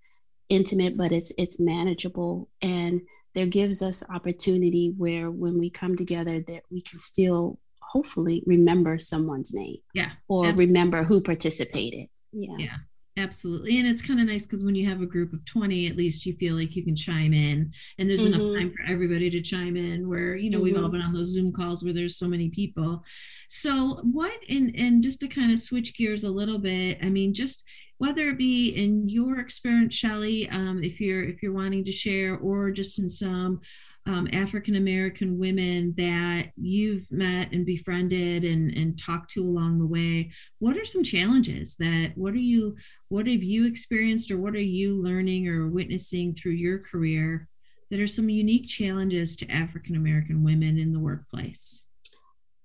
[0.49, 3.03] intimate, but it's it's manageable and
[3.35, 7.59] there gives us opportunity where when we come together that we can still
[7.95, 9.77] hopefully remember someone's name.
[9.95, 10.11] Yeah.
[10.29, 10.67] Or absolutely.
[10.67, 12.09] remember who participated.
[12.33, 12.57] Yeah.
[12.59, 12.77] Yeah.
[13.17, 13.79] Absolutely.
[13.79, 16.27] And it's kind of nice because when you have a group of 20, at least
[16.27, 18.41] you feel like you can chime in and there's mm-hmm.
[18.41, 20.65] enough time for everybody to chime in where, you know, mm-hmm.
[20.65, 20.93] we've all mm-hmm.
[20.93, 23.05] been on those Zoom calls where there's so many people.
[23.49, 27.35] So what and and just to kind of switch gears a little bit, I mean,
[27.35, 27.65] just
[27.99, 32.37] whether it be in your experience, Shelly, um, if you're if you're wanting to share,
[32.39, 33.61] or just in some
[34.07, 39.87] um, African American women that you've met and befriended and, and talked to along the
[39.87, 42.77] way, what are some challenges that what are you
[43.09, 47.49] what have you experienced or what are you learning or witnessing through your career
[47.91, 51.83] that are some unique challenges to African American women in the workplace?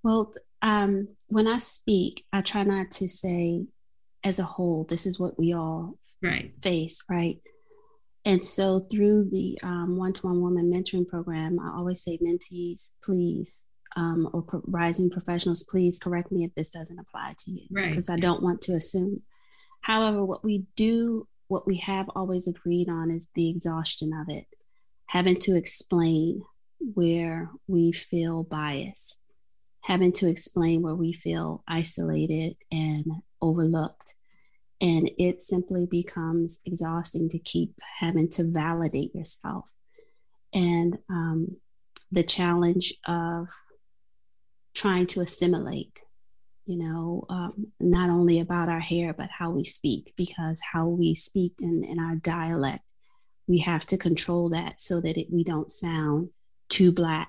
[0.02, 3.64] Well, um, when I speak, I try not to say
[4.24, 6.52] as a whole, this is what we all right.
[6.62, 7.38] face, right?
[8.24, 14.28] And so through the um, one-to-one woman mentoring program, I always say mentees, please, um,
[14.32, 17.90] or pro- rising professionals, please correct me if this doesn't apply to you, right?
[17.90, 19.22] Because I don't want to assume.
[19.80, 24.46] However, what we do, what we have always agreed on, is the exhaustion of it,
[25.06, 26.42] having to explain
[26.78, 29.16] where we feel bias,
[29.82, 33.06] having to explain where we feel isolated and
[33.40, 34.14] overlooked
[34.80, 39.70] and it simply becomes exhausting to keep having to validate yourself.
[40.54, 41.56] And um,
[42.10, 43.48] the challenge of
[44.74, 46.02] trying to assimilate,
[46.64, 51.14] you know, um, not only about our hair, but how we speak, because how we
[51.14, 52.90] speak in, in our dialect,
[53.46, 56.30] we have to control that so that it, we don't sound
[56.68, 57.28] too black.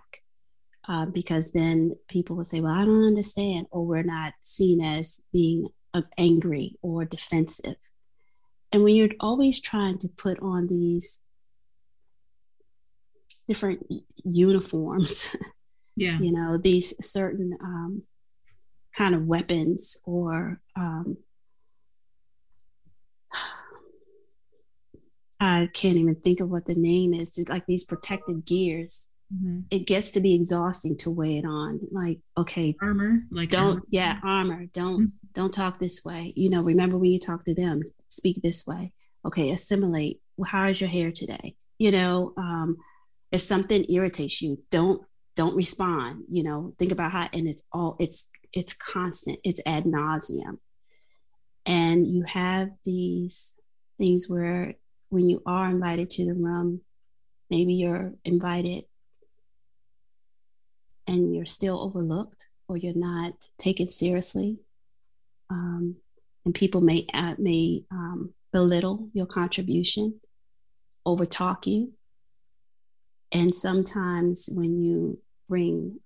[0.88, 5.22] Uh, because then people will say, Well, I don't understand, or we're not seen as
[5.32, 5.68] being
[6.18, 7.78] angry or defensive.
[8.72, 11.20] And when you're always trying to put on these
[13.48, 13.86] different
[14.24, 15.36] uniforms,
[15.96, 18.04] yeah, you know, these certain um,
[18.96, 21.18] kind of weapons or um,
[25.40, 29.60] I can't even think of what the name is, like these protective gears mm-hmm.
[29.70, 31.80] it gets to be exhausting to weigh it on.
[31.92, 33.84] Like, okay, armor, like don't, armor.
[33.90, 34.66] yeah, armor.
[34.74, 35.16] Don't, mm-hmm.
[35.34, 36.34] don't talk this way.
[36.36, 38.94] You know, remember when you talk to them, speak this way.
[39.26, 40.20] Okay, assimilate.
[40.46, 41.56] how is your hair today?
[41.78, 42.78] You know, um,
[43.32, 45.02] if something irritates you, don't
[45.36, 46.24] don't respond.
[46.30, 49.40] You know, think about how, and it's all it's it's constant.
[49.44, 50.58] It's ad nauseum,
[51.66, 53.56] and you have these
[53.98, 54.76] things where
[55.10, 56.82] when you are invited to the room,
[57.50, 58.86] maybe you're invited
[61.08, 64.60] and you're still overlooked or you're not taken seriously.
[65.50, 65.98] Um,
[66.46, 70.22] and people may uh, may um, belittle your contribution,
[71.06, 71.94] overtalk you,
[73.32, 76.00] and sometimes when you bring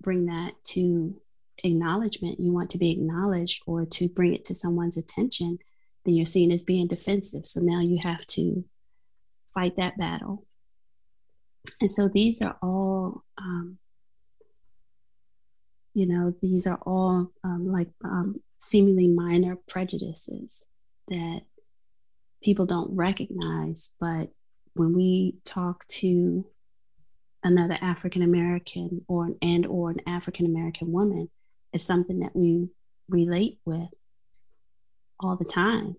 [0.00, 1.20] bring that to
[1.64, 5.58] acknowledgement, you want to be acknowledged or to bring it to someone's attention,
[6.04, 7.46] then you're seen as being defensive.
[7.46, 8.64] So now you have to
[9.52, 10.46] fight that battle.
[11.80, 13.78] And so these are all, um,
[16.00, 20.64] you know, these are all um, like um, seemingly minor prejudices
[21.08, 21.42] that
[22.42, 23.90] people don't recognize.
[24.00, 24.30] But
[24.72, 26.46] when we talk to
[27.44, 31.28] another African American or and or an African American woman,
[31.74, 32.70] it's something that we
[33.10, 33.92] relate with
[35.22, 35.96] all the time.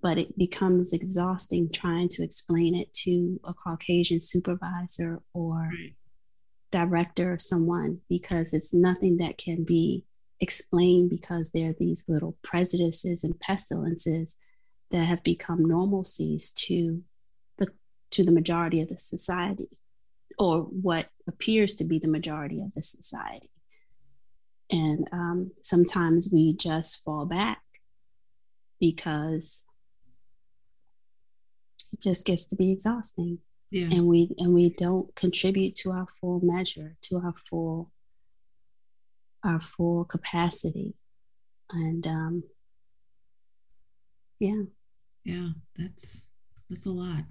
[0.00, 5.94] But it becomes exhausting trying to explain it to a Caucasian supervisor or right.
[6.70, 10.04] Director or someone because it's nothing that can be
[10.40, 14.36] explained because there are these little prejudices and pestilences
[14.90, 17.02] that have become normalcies to
[17.58, 17.68] the
[18.10, 19.68] to the majority of the society
[20.38, 23.50] or what appears to be the majority of the society.
[24.70, 27.62] And um, sometimes we just fall back
[28.78, 29.64] because
[31.92, 33.38] it just gets to be exhausting
[33.70, 33.88] yeah.
[33.90, 37.90] and we and we don't contribute to our full measure to our full
[39.44, 40.94] our full capacity.
[41.70, 42.42] And um
[44.38, 44.62] yeah.
[45.24, 46.26] Yeah that's
[46.68, 47.24] that's a lot.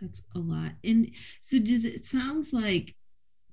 [0.00, 0.72] That's a lot.
[0.84, 1.10] And
[1.40, 2.94] so does it sounds like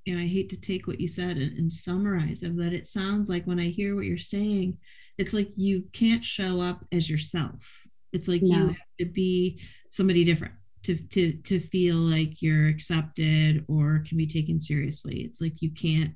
[0.06, 2.86] you know i hate to take what you said and, and summarize it but it
[2.86, 4.78] sounds like when i hear what you're saying
[5.18, 7.88] it's like you can't show up as yourself.
[8.12, 8.58] It's like no.
[8.58, 10.54] you have to be somebody different
[10.86, 15.22] to to to feel like you're accepted or can be taken seriously.
[15.22, 16.16] It's like you can't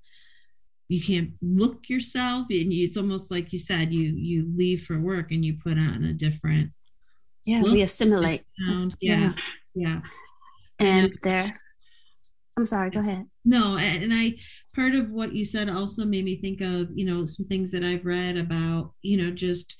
[0.90, 5.00] you can't look yourself and you, it's almost like you said you you leave for
[5.00, 6.72] work and you put on a different
[7.46, 8.88] yeah look, we assimilate yeah.
[9.00, 9.34] yeah,
[9.76, 10.02] yeah.
[10.80, 11.54] and there
[12.58, 13.26] i'm sorry go ahead.
[13.46, 14.36] No and i
[14.76, 17.84] part of what you said also made me think of you know some things that
[17.84, 19.76] i've read about you know just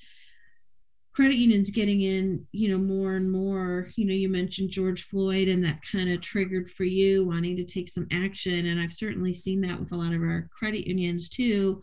[1.12, 3.90] credit unions getting in you know more and more.
[3.96, 7.64] You know you mentioned george floyd and that kind of triggered for you wanting to
[7.64, 8.66] take some action.
[8.66, 11.80] And i've certainly seen that with a lot of our credit unions too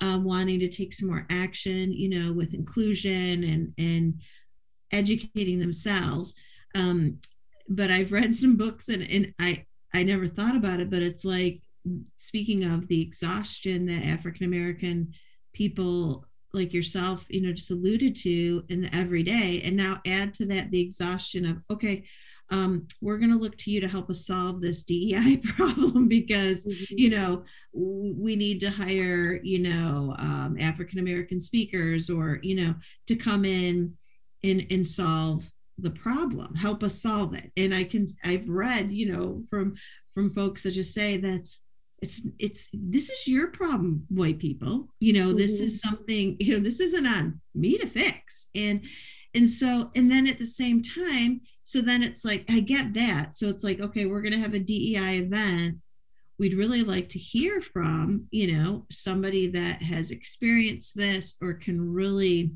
[0.00, 4.20] um, wanting to take some more action you know with inclusion and and
[4.92, 6.34] educating themselves.
[6.74, 7.18] Um,
[7.68, 11.24] but i've read some books and and i i never thought about it but it's
[11.24, 11.60] like
[12.16, 15.12] speaking of the exhaustion that african american
[15.52, 20.46] people like yourself you know just alluded to in the everyday and now add to
[20.46, 22.04] that the exhaustion of okay
[22.50, 26.66] um, we're going to look to you to help us solve this DEI problem because
[26.66, 26.94] mm-hmm.
[26.96, 32.74] you know we need to hire you know um, African American speakers or you know
[33.06, 33.94] to come in
[34.42, 39.12] and and solve the problem help us solve it and I can I've read you
[39.12, 39.74] know from
[40.14, 41.63] from folks that just say that's
[42.02, 44.88] it's it's this is your problem white people.
[45.00, 45.38] You know mm-hmm.
[45.38, 48.48] this is something you know this isn't on me to fix.
[48.54, 48.84] And
[49.34, 53.34] and so and then at the same time so then it's like i get that.
[53.34, 55.78] So it's like okay we're going to have a dei event.
[56.38, 61.92] We'd really like to hear from you know somebody that has experienced this or can
[61.92, 62.52] really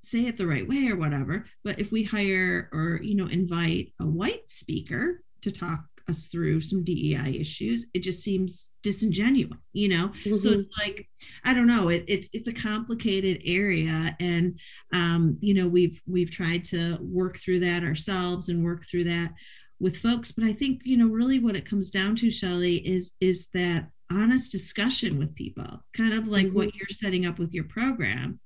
[0.00, 1.46] say it the right way or whatever.
[1.62, 6.60] But if we hire or you know invite a white speaker to talk us through
[6.60, 7.86] some DEI issues.
[7.94, 10.08] It just seems disingenuous, you know.
[10.08, 10.36] Mm-hmm.
[10.36, 11.08] So it's like
[11.44, 11.88] I don't know.
[11.88, 14.58] It, it's it's a complicated area, and
[14.92, 19.32] um, you know we've we've tried to work through that ourselves and work through that
[19.80, 20.32] with folks.
[20.32, 23.88] But I think you know really what it comes down to, Shelly, is is that
[24.10, 26.56] honest discussion with people, kind of like mm-hmm.
[26.56, 28.38] what you're setting up with your program.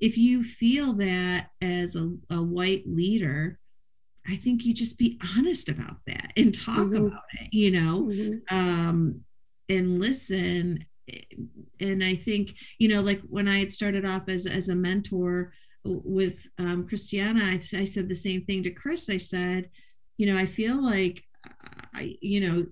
[0.00, 3.58] If you feel that as a, a white leader,
[4.28, 7.06] I think you just be honest about that and talk mm-hmm.
[7.06, 8.56] about it, you know, mm-hmm.
[8.56, 9.20] um,
[9.68, 10.84] and listen.
[11.80, 15.52] And I think, you know, like when I had started off as, as a mentor
[15.84, 19.08] with um, Christiana, I, I said the same thing to Chris.
[19.08, 19.70] I said,
[20.18, 21.24] you know, I feel like,
[21.94, 22.66] I, you know,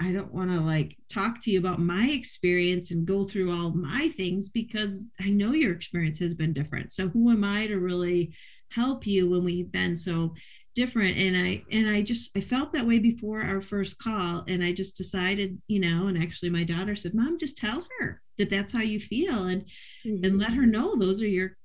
[0.00, 3.70] I don't want to like talk to you about my experience and go through all
[3.70, 6.90] my things because I know your experience has been different.
[6.90, 8.34] So who am I to really
[8.70, 10.34] help you when we've been so
[10.74, 14.64] different and i and i just i felt that way before our first call and
[14.64, 18.50] i just decided you know and actually my daughter said mom just tell her that
[18.50, 19.62] that's how you feel and
[20.06, 20.24] mm-hmm.
[20.24, 21.56] and let her know those are your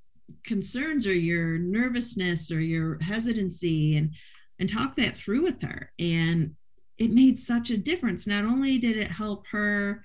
[0.45, 4.14] concerns or your nervousness or your hesitancy and
[4.60, 6.53] and talk that through with her and
[6.97, 10.03] it made such a difference not only did it help her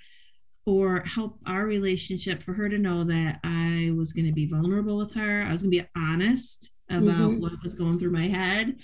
[0.65, 4.97] or help our relationship for her to know that i was going to be vulnerable
[4.97, 7.41] with her i was going to be honest about mm-hmm.
[7.41, 8.77] what was going through my head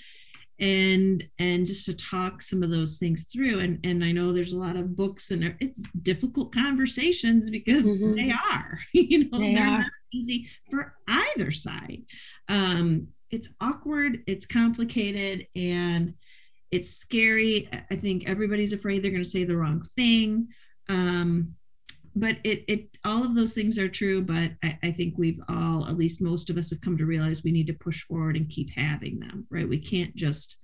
[0.61, 3.61] and and just to talk some of those things through.
[3.61, 8.15] And and i know there's a lot of books and it's difficult conversations because mm-hmm.
[8.15, 9.79] they are you know they are.
[9.79, 12.03] not easy for either side.
[12.49, 16.15] Um it's awkward it's complicated and
[16.71, 17.69] it's scary.
[17.91, 20.49] I think everybody's afraid they're going to say the wrong thing.
[20.89, 21.55] Um
[22.17, 25.89] but it it all of those things are true but I, I, think we've all
[25.89, 28.49] at least most of us have come to realize we need to push forward and
[28.49, 30.59] keep having them right we can't just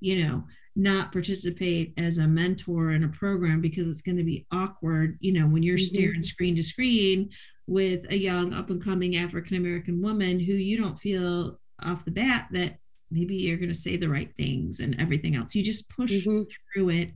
[0.00, 0.44] you know
[0.76, 5.32] not participate as a mentor in a program because it's going to be awkward you
[5.32, 5.94] know when you're mm-hmm.
[5.94, 7.30] staring screen to screen
[7.66, 12.10] with a young up and coming african american woman who you don't feel off the
[12.10, 12.76] bat that
[13.10, 16.42] maybe you're going to say the right things and everything else you just push mm-hmm.
[16.74, 17.10] through it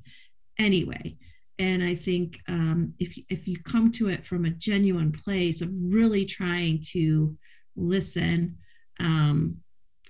[0.59, 1.15] anyway
[1.61, 5.69] and i think um, if, if you come to it from a genuine place of
[5.73, 7.37] really trying to
[7.77, 8.57] listen
[8.99, 9.57] um,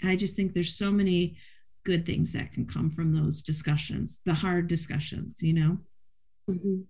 [0.04, 1.36] i just think there's so many
[1.84, 5.78] good things that can come from those discussions the hard discussions you know
[6.48, 6.80] mm-hmm.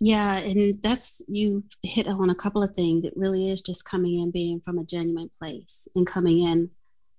[0.00, 4.18] yeah and that's you hit on a couple of things it really is just coming
[4.18, 6.68] in being from a genuine place and coming in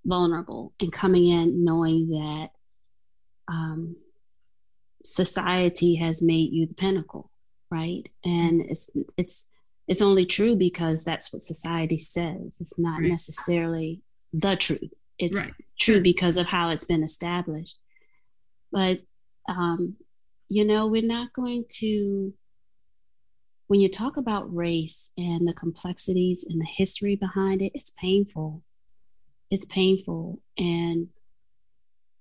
[0.05, 2.49] vulnerable and coming in knowing that
[3.47, 3.95] um,
[5.03, 7.29] society has made you the pinnacle
[7.71, 8.09] right?
[8.25, 9.47] And it's it's
[9.87, 12.57] it's only true because that's what society says.
[12.59, 13.09] It's not right.
[13.09, 14.01] necessarily
[14.33, 14.93] the truth.
[15.17, 15.51] It's right.
[15.79, 17.77] true because of how it's been established.
[18.71, 19.01] But
[19.47, 19.95] um
[20.47, 22.33] you know we're not going to
[23.67, 28.63] when you talk about race and the complexities and the history behind it it's painful.
[29.51, 30.41] It's painful.
[30.59, 31.09] And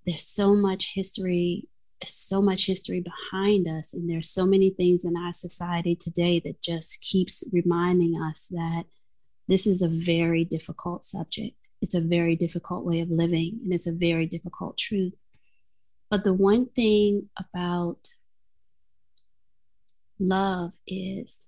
[0.07, 1.69] there's so much history
[2.05, 6.63] so much history behind us and there's so many things in our society today that
[6.63, 8.85] just keeps reminding us that
[9.49, 11.57] this is a very difficult subject.
[11.81, 15.15] It's a very difficult way of living and it's a very difficult truth.
[16.11, 18.09] But the one thing about
[20.19, 21.47] love is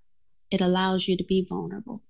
[0.51, 2.03] it allows you to be vulnerable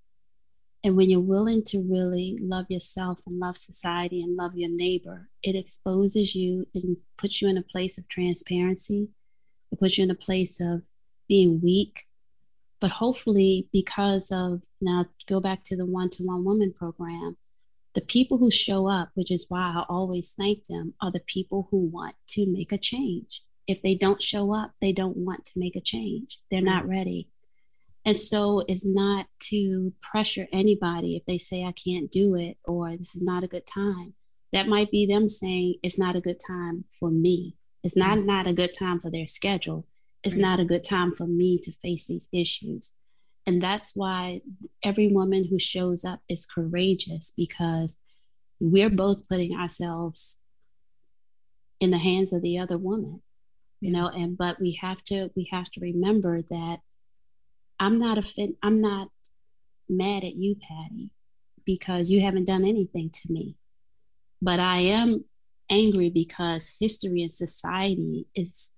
[0.82, 5.28] and when you're willing to really love yourself and love society and love your neighbor,
[5.42, 9.08] it exposes you and puts you in a place of transparency.
[9.70, 10.82] It puts you in a place of
[11.28, 12.04] being weak.
[12.80, 17.36] But hopefully, because of now, go back to the one to one woman program,
[17.94, 21.68] the people who show up, which is why I always thank them, are the people
[21.70, 23.42] who want to make a change.
[23.66, 26.38] If they don't show up, they don't want to make a change.
[26.50, 26.90] They're not mm.
[26.90, 27.28] ready.
[28.04, 32.96] And so it's not to pressure anybody if they say, I can't do it or
[32.96, 34.14] this is not a good time.
[34.52, 37.56] That might be them saying, it's not a good time for me.
[37.84, 38.26] It's not, mm-hmm.
[38.26, 39.86] not a good time for their schedule.
[40.22, 40.42] It's right.
[40.42, 42.94] not a good time for me to face these issues.
[43.46, 44.42] And that's why
[44.82, 47.98] every woman who shows up is courageous because
[48.60, 50.38] we're both putting ourselves
[51.80, 53.22] in the hands of the other woman
[53.80, 56.78] you know and but we have to we have to remember that
[57.80, 59.08] I'm not offend I'm not
[59.88, 61.10] mad at you, Patty,
[61.64, 63.56] because you haven't done anything to me.
[64.40, 65.24] But I am
[65.70, 68.70] angry because history and society is,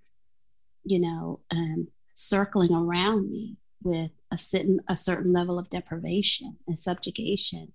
[0.84, 6.78] you know, um, circling around me with a certain a certain level of deprivation and
[6.78, 7.72] subjugation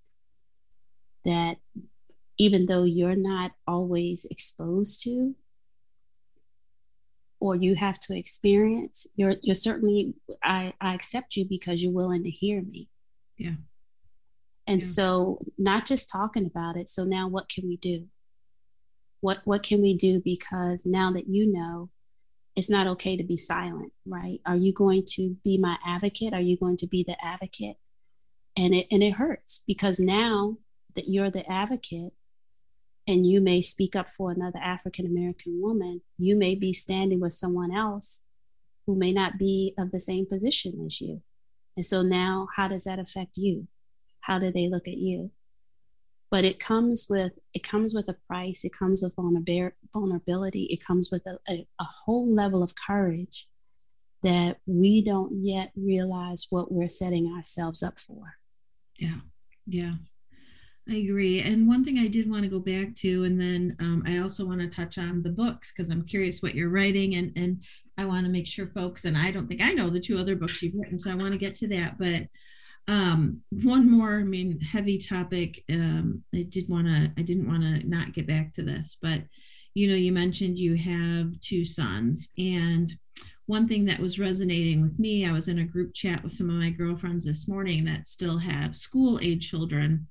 [1.24, 1.58] that
[2.38, 5.34] even though you're not always exposed to
[7.40, 12.24] or you have to experience you're you're certainly i i accept you because you're willing
[12.24, 12.88] to hear me.
[13.36, 13.54] Yeah.
[14.66, 14.88] And yeah.
[14.88, 18.06] so not just talking about it so now what can we do?
[19.20, 20.20] What what can we do?
[20.20, 21.90] Because now that you know
[22.56, 24.40] it's not okay to be silent right?
[24.44, 26.34] Are you going to be my advocate?
[26.34, 27.76] Are you going to be the advocate?
[28.56, 30.56] And it and it hurts because now
[30.96, 32.12] that you're the advocate
[33.08, 37.32] and you may speak up for another African American woman, you may be standing with
[37.32, 38.22] someone else
[38.86, 41.22] who may not be of the same position as you.
[41.76, 43.66] And so now, how does that affect you?
[44.20, 45.30] How do they look at you?
[46.30, 48.62] But it comes with it comes with a price.
[48.64, 50.64] It comes with vulnerability.
[50.64, 53.48] It comes with a, a, a whole level of courage
[54.22, 58.34] that we don't yet realize what we're setting ourselves up for.
[58.98, 59.20] Yeah,
[59.66, 59.92] yeah.
[60.90, 61.40] I agree.
[61.40, 64.46] And one thing I did want to go back to, and then um, I also
[64.46, 67.62] want to touch on the books because I'm curious what you're writing, and and
[67.98, 70.34] I want to make sure folks, and I don't think I know the two other
[70.34, 71.98] books you've written, so I want to get to that.
[71.98, 72.26] But
[72.90, 75.62] um, one more, I mean, heavy topic.
[75.70, 79.22] Um, I did want to, I didn't want to not get back to this, but
[79.74, 82.90] you know, you mentioned you have two sons, and
[83.44, 86.48] one thing that was resonating with me, I was in a group chat with some
[86.48, 90.06] of my girlfriends this morning that still have school age children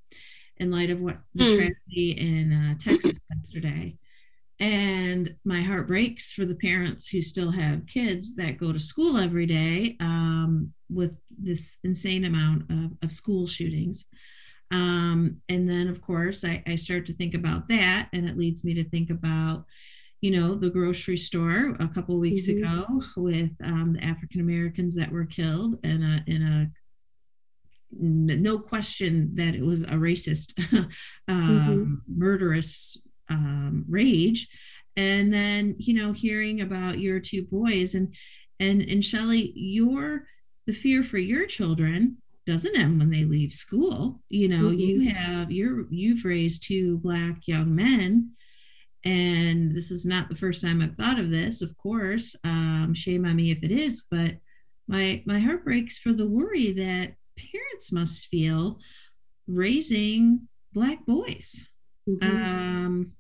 [0.60, 1.56] in light of what the mm.
[1.56, 3.98] tragedy in uh, Texas yesterday.
[4.60, 9.18] And my heart breaks for the parents who still have kids that go to school
[9.18, 14.06] every day um, with this insane amount of, of school shootings.
[14.72, 18.64] Um, and then, of course, I, I start to think about that, and it leads
[18.64, 19.66] me to think about
[20.22, 22.64] you know the grocery store a couple weeks mm-hmm.
[22.64, 26.72] ago with um, the African Americans that were killed in a in a
[27.92, 30.54] no question that it was a racist,
[31.28, 31.94] um, mm-hmm.
[32.08, 32.98] murderous
[33.30, 34.48] um, rage.
[34.96, 38.14] And then, you know, hearing about your two boys and
[38.60, 40.26] and and Shelly, your
[40.66, 44.22] the fear for your children doesn't end when they leave school.
[44.30, 44.80] You know, mm-hmm.
[44.80, 48.32] you have you're you've raised two black young men
[49.08, 52.36] and this is not the first time I've thought of this, of course.
[52.44, 54.36] Um, shame on me if it is, but
[54.88, 57.14] my my heart breaks for the worry that
[57.52, 58.80] parents must feel
[59.48, 61.64] raising black boys.
[62.10, 62.46] Mm-hmm.
[62.46, 63.12] Um,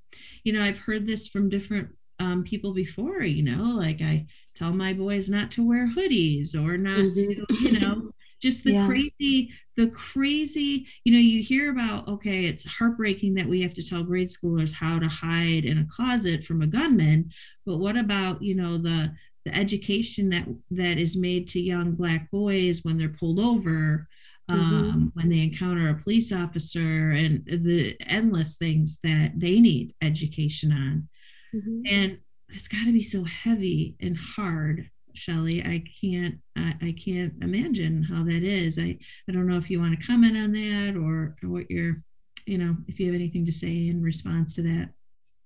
[0.44, 1.90] you know, I've heard this from different
[2.20, 6.78] um, people before, you know, like I tell my boys not to wear hoodies or
[6.78, 7.46] not mm-hmm.
[7.46, 8.12] to, you know,
[8.42, 8.86] just the yeah.
[8.86, 13.84] crazy, the crazy, you know, you hear about, okay, it's heartbreaking that we have to
[13.84, 17.32] tell grade schoolers how to hide in a closet from a gunman.
[17.66, 19.12] But what about, you know, the,
[19.48, 24.08] the education that that is made to young black boys when they're pulled over
[24.50, 24.60] mm-hmm.
[24.60, 25.06] um, mm-hmm.
[25.14, 31.08] when they encounter a police officer and the endless things that they need education on
[31.56, 31.82] mm-hmm.
[31.86, 32.18] and
[32.50, 35.64] it's got to be so heavy and hard Shelly.
[35.64, 38.78] I can't I, I, can't imagine how that is.
[38.78, 42.04] I, I don't know if you want to comment on that or, or what you're,
[42.46, 44.90] you know, if you have anything to say in response to that.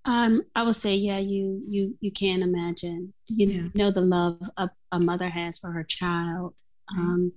[0.06, 3.14] Um, I would say, yeah, you you you can imagine.
[3.28, 3.68] You yeah.
[3.76, 6.56] know the love a, a, mother has for her child,
[6.92, 7.34] um,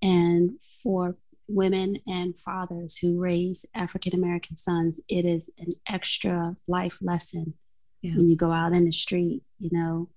[0.00, 1.16] and for
[1.48, 7.54] women and fathers who raise African American sons, it is an extra life lesson
[8.02, 8.14] yeah.
[8.14, 9.42] when you go out in the street.
[9.58, 10.08] You know,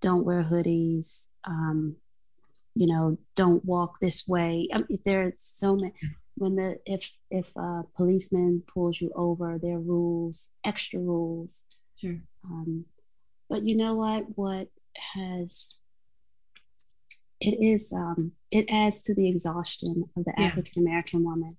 [0.00, 1.28] don't wear hoodies.
[1.44, 1.96] Um,
[2.76, 4.68] you know, don't walk this way.
[4.72, 5.94] I mean, there's so many
[6.36, 11.64] when the if if a policeman pulls you over, there are rules, extra rules.
[11.96, 12.18] Sure.
[12.44, 12.84] Um,
[13.48, 14.24] but you know what?
[14.36, 14.68] What
[15.14, 15.70] has
[17.40, 20.44] it is um, it adds to the exhaustion of the yeah.
[20.44, 21.56] African American woman,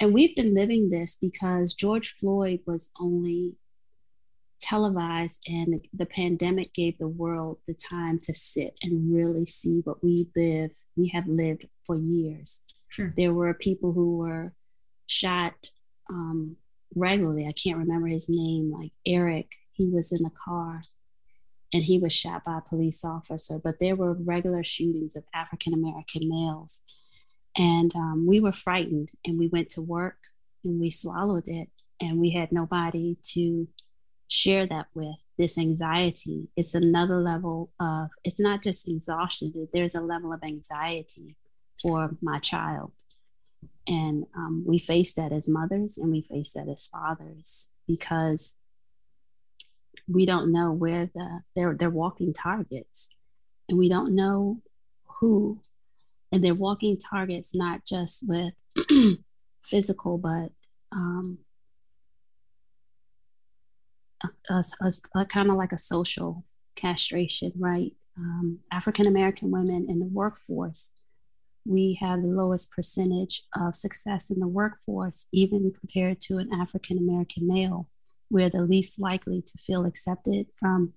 [0.00, 3.56] and we've been living this because George Floyd was only
[4.58, 10.02] televised, and the pandemic gave the world the time to sit and really see what
[10.02, 12.62] we live we have lived for years
[12.94, 13.12] Sure.
[13.16, 14.52] There were people who were
[15.06, 15.54] shot
[16.08, 16.56] um,
[16.94, 17.46] regularly.
[17.46, 19.50] I can't remember his name, like Eric.
[19.72, 20.82] He was in the car
[21.72, 23.58] and he was shot by a police officer.
[23.58, 26.82] But there were regular shootings of African American males.
[27.58, 30.18] And um, we were frightened and we went to work
[30.62, 31.70] and we swallowed it.
[32.00, 33.66] And we had nobody to
[34.28, 36.48] share that with this anxiety.
[36.56, 41.36] It's another level of, it's not just exhaustion, there's a level of anxiety
[41.80, 42.92] for my child.
[43.86, 48.56] And um, we face that as mothers and we face that as fathers because
[50.08, 53.08] we don't know where the they're they're walking targets
[53.68, 54.60] and we don't know
[55.20, 55.60] who
[56.30, 58.52] and they're walking targets not just with
[59.64, 60.50] physical but
[60.92, 61.38] um,
[64.50, 66.44] a, a, a kind of like a social
[66.76, 70.90] castration right um, african american women in the workforce
[71.64, 76.98] we have the lowest percentage of success in the workforce, even compared to an African
[76.98, 77.88] American male.
[78.30, 80.92] We're the least likely to feel accepted from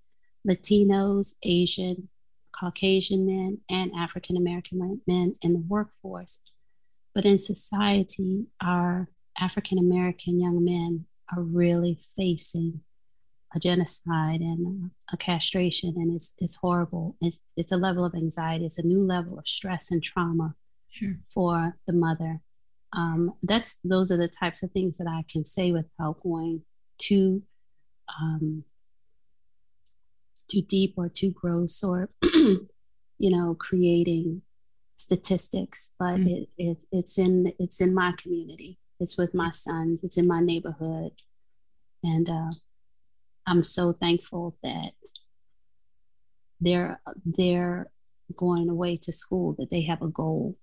[0.47, 2.09] Latinos, Asian,
[2.51, 6.39] Caucasian men, and African American men in the workforce.
[7.13, 9.09] But in society, our
[9.39, 11.05] African American young men
[11.35, 12.81] are really facing
[13.55, 17.15] a genocide and a castration, and it's it's horrible.
[17.21, 18.65] It's it's a level of anxiety.
[18.65, 20.55] It's a new level of stress and trauma
[20.89, 21.17] sure.
[21.33, 22.41] for the mother.
[22.93, 26.63] Um, that's those are the types of things that I can say without going
[26.97, 27.43] too
[28.21, 28.63] um,
[30.49, 32.67] too deep or too gross or you
[33.19, 34.41] know creating
[34.97, 35.93] statistics.
[35.97, 36.27] But mm-hmm.
[36.27, 40.03] it, it it's in it's in my community It's with my sons.
[40.03, 41.11] It's in my neighborhood,
[42.03, 42.51] and uh,
[43.47, 44.91] I'm so thankful that
[46.59, 47.89] they're they're
[48.35, 49.55] going away to school.
[49.57, 50.57] That they have a goal.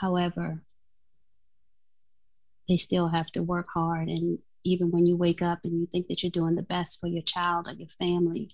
[0.00, 0.62] However,
[2.68, 6.06] they still have to work hard, and even when you wake up and you think
[6.08, 8.50] that you're doing the best for your child or your family,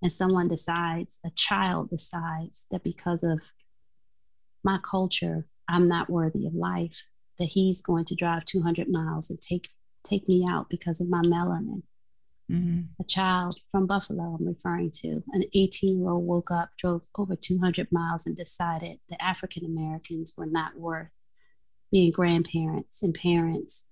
[0.00, 3.40] and someone decides, a child decides that because of
[4.62, 7.02] my culture, I'm not worthy of life,
[7.38, 9.70] that he's going to drive 200 miles and take
[10.04, 11.82] take me out because of my melanin.
[12.50, 12.80] Mm-hmm.
[13.00, 17.36] A child from Buffalo, I'm referring to, an 18 year old woke up, drove over
[17.36, 21.08] 200 miles, and decided that African Americans were not worth
[21.90, 23.84] being grandparents and parents,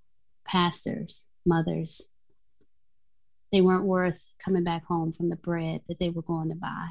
[0.46, 2.08] pastors, mothers.
[3.52, 6.88] They weren't worth coming back home from the bread that they were going to buy.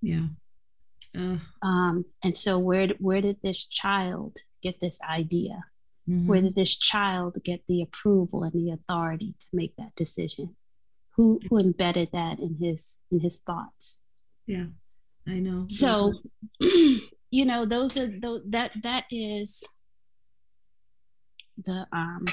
[0.00, 0.26] Yeah.
[1.16, 1.38] Uh.
[1.62, 5.64] Um, and so where where did this child get this idea?
[6.08, 6.26] Mm-hmm.
[6.26, 10.56] Where did this child get the approval and the authority to make that decision?
[11.16, 13.98] Who who embedded that in his in his thoughts?
[14.46, 14.66] Yeah,
[15.26, 15.66] I know.
[15.68, 16.14] So,
[16.60, 19.62] you know, those are those, that that is
[21.64, 22.24] the um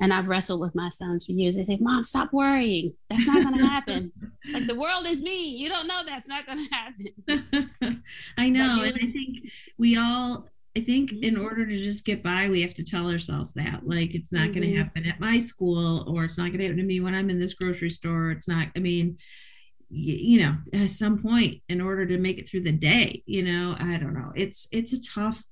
[0.00, 1.56] and I've wrestled with my sons for years.
[1.56, 2.92] They say, Mom, stop worrying.
[3.08, 4.12] That's not going to happen.
[4.44, 5.56] it's like the world is me.
[5.56, 8.02] You don't know that's not going to happen.
[8.38, 8.82] I know.
[8.82, 11.42] and I think we all, I think in mm-hmm.
[11.44, 13.86] order to just get by, we have to tell ourselves that.
[13.86, 14.60] Like, it's not mm-hmm.
[14.60, 17.14] going to happen at my school, or it's not going to happen to me when
[17.14, 18.30] I'm in this grocery store.
[18.30, 19.16] It's not, I mean,
[19.88, 23.74] you know, at some point, in order to make it through the day, you know,
[23.78, 24.32] I don't know.
[24.34, 25.42] It's, it's a tough,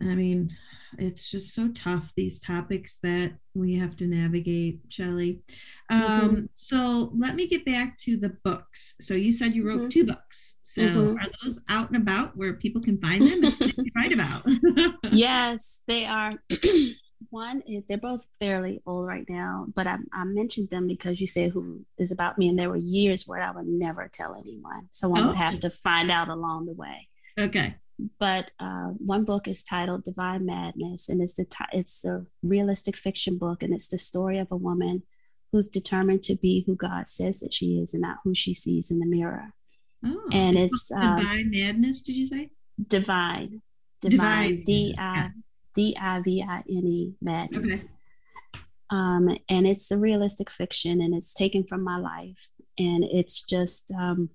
[0.00, 0.56] I mean,
[0.98, 5.40] it's just so tough these topics that we have to navigate shelly
[5.90, 6.44] um, mm-hmm.
[6.54, 9.88] so let me get back to the books so you said you wrote mm-hmm.
[9.88, 11.16] two books so mm-hmm.
[11.16, 14.42] are those out and about where people can find them and write about
[15.12, 16.34] yes they are
[17.30, 21.26] one is they're both fairly old right now but I, I, mentioned them because you
[21.26, 24.88] said who is about me and there were years where i would never tell anyone
[24.90, 25.28] someone oh.
[25.28, 27.08] would have to find out along the way
[27.38, 27.76] okay
[28.18, 32.96] but uh, one book is titled Divine Madness, and it's the t- it's a realistic
[32.96, 35.02] fiction book, and it's the story of a woman
[35.52, 38.90] who's determined to be who God says that she is, and not who she sees
[38.90, 39.52] in the mirror.
[40.04, 42.02] Oh, and it's uh, Divine Madness.
[42.02, 42.50] Did you say
[42.88, 43.62] Divine?
[44.02, 44.62] Divine.
[44.64, 45.30] D I
[45.74, 47.84] D I V I N E Madness.
[47.84, 48.62] Okay.
[48.90, 53.90] Um, and it's a realistic fiction, and it's taken from my life, and it's just
[53.98, 54.30] um,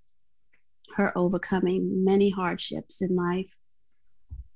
[0.95, 3.57] her overcoming many hardships in life.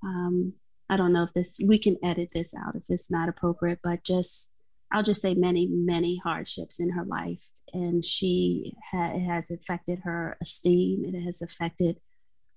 [0.04, 0.54] Um,
[0.90, 4.04] I don't know if this, we can edit this out if it's not appropriate, but
[4.04, 4.52] just,
[4.92, 7.50] I'll just say many, many hardships in her life.
[7.74, 12.00] And she ha- it has affected her esteem, it has affected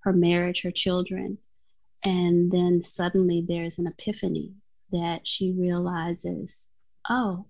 [0.03, 1.39] her marriage, her children.
[2.05, 4.55] And then suddenly there's an epiphany
[4.93, 6.69] that she realizes,
[7.09, 7.47] oh,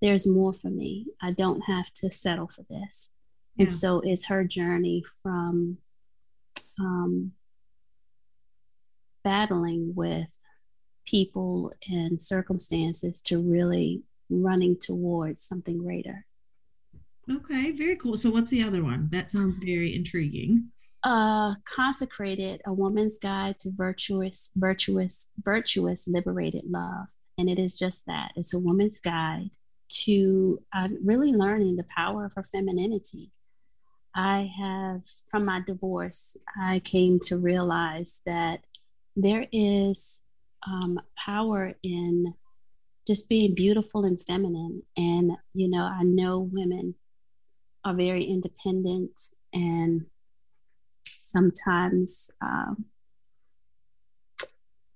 [0.00, 1.06] there's more for me.
[1.22, 3.10] I don't have to settle for this.
[3.58, 5.78] And so it's her journey from
[6.80, 7.32] um,
[9.22, 10.28] battling with
[11.06, 16.24] people and circumstances to really running towards something greater.
[17.30, 18.16] Okay, very cool.
[18.16, 19.08] So what's the other one?
[19.12, 20.70] That sounds very intriguing.
[21.04, 28.06] Uh, consecrated a woman's guide to virtuous, virtuous, virtuous, liberated love, and it is just
[28.06, 28.30] that.
[28.36, 29.50] It's a woman's guide
[30.04, 33.30] to uh, really learning the power of her femininity
[34.14, 38.60] I have, from my divorce, I came to realize that
[39.16, 40.20] there is
[40.66, 42.34] um, power in
[43.06, 44.82] just being beautiful and feminine.
[44.96, 46.94] And, you know, I know women
[47.84, 49.18] are very independent
[49.52, 50.06] and
[51.04, 52.84] sometimes um,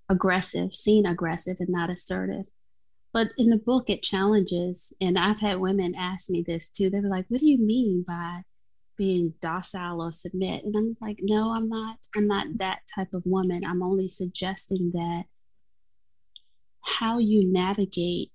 [0.09, 2.47] aggressive, seen aggressive and not assertive.
[3.13, 6.91] But in the book, it challenges, and I've had women ask me this too.
[6.91, 8.43] They were like, What do you mean by
[8.97, 10.65] being docile or submit.
[10.65, 13.63] And i'm like no i'm not i'm not that type of woman.
[13.67, 15.25] I'm only suggesting that
[16.83, 18.31] how you navigate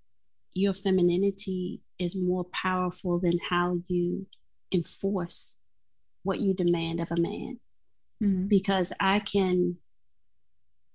[0.53, 4.28] your femininity is more powerful than how you
[4.74, 5.57] enforce
[6.24, 7.59] what you demand of a man.
[8.22, 8.45] Mm-hmm.
[8.45, 9.78] because i can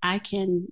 [0.01, 0.69] i can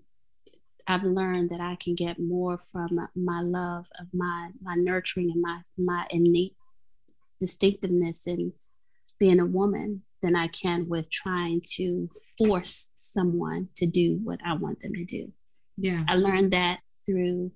[0.86, 5.42] i've learned that i can get more from my love of my my nurturing and
[5.42, 6.54] my my innate
[7.40, 8.52] distinctiveness and
[9.24, 14.52] being a woman than I can with trying to force someone to do what I
[14.52, 15.32] want them to do.
[15.78, 16.04] Yeah.
[16.06, 17.50] I learned that through,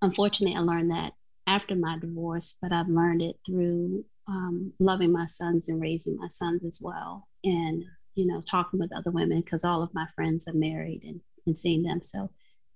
[0.00, 1.12] unfortunately, I learned that
[1.46, 6.28] after my divorce, but I've learned it through um, loving my sons and raising my
[6.28, 7.28] sons as well.
[7.44, 7.84] And,
[8.14, 11.58] you know, talking with other women because all of my friends are married and, and
[11.58, 12.02] seeing them.
[12.02, 12.30] So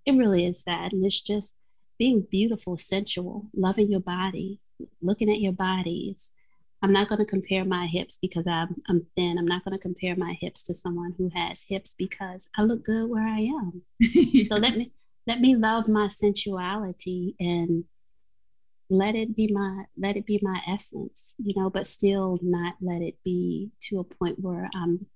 [0.04, 0.92] it really is that.
[0.92, 1.54] And it's just,
[1.98, 4.60] being beautiful, sensual, loving your body,
[5.02, 6.30] looking at your bodies.
[6.82, 9.36] I'm not going to compare my hips because I'm, I'm thin.
[9.36, 12.84] I'm not going to compare my hips to someone who has hips because I look
[12.84, 13.82] good where I am.
[13.98, 14.44] yeah.
[14.50, 14.92] So let me
[15.26, 17.84] let me love my sensuality and
[18.88, 23.02] let it be my let it be my essence, you know, but still not let
[23.02, 25.06] it be to a point where I'm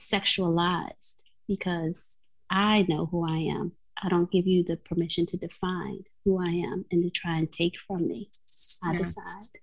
[0.00, 1.16] sexualized
[1.46, 2.16] because
[2.50, 3.72] I know who I am.
[4.02, 7.50] I don't give you the permission to define who I am and to try and
[7.50, 8.30] take from me.
[8.84, 9.02] I yes.
[9.02, 9.60] decide.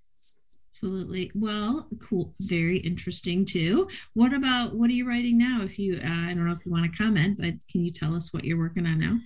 [0.76, 1.32] Absolutely.
[1.34, 2.34] Well, cool.
[2.42, 3.88] Very interesting too.
[4.14, 5.62] What about what are you writing now?
[5.64, 8.14] If you, uh, I don't know if you want to comment, but can you tell
[8.14, 9.18] us what you're working on now?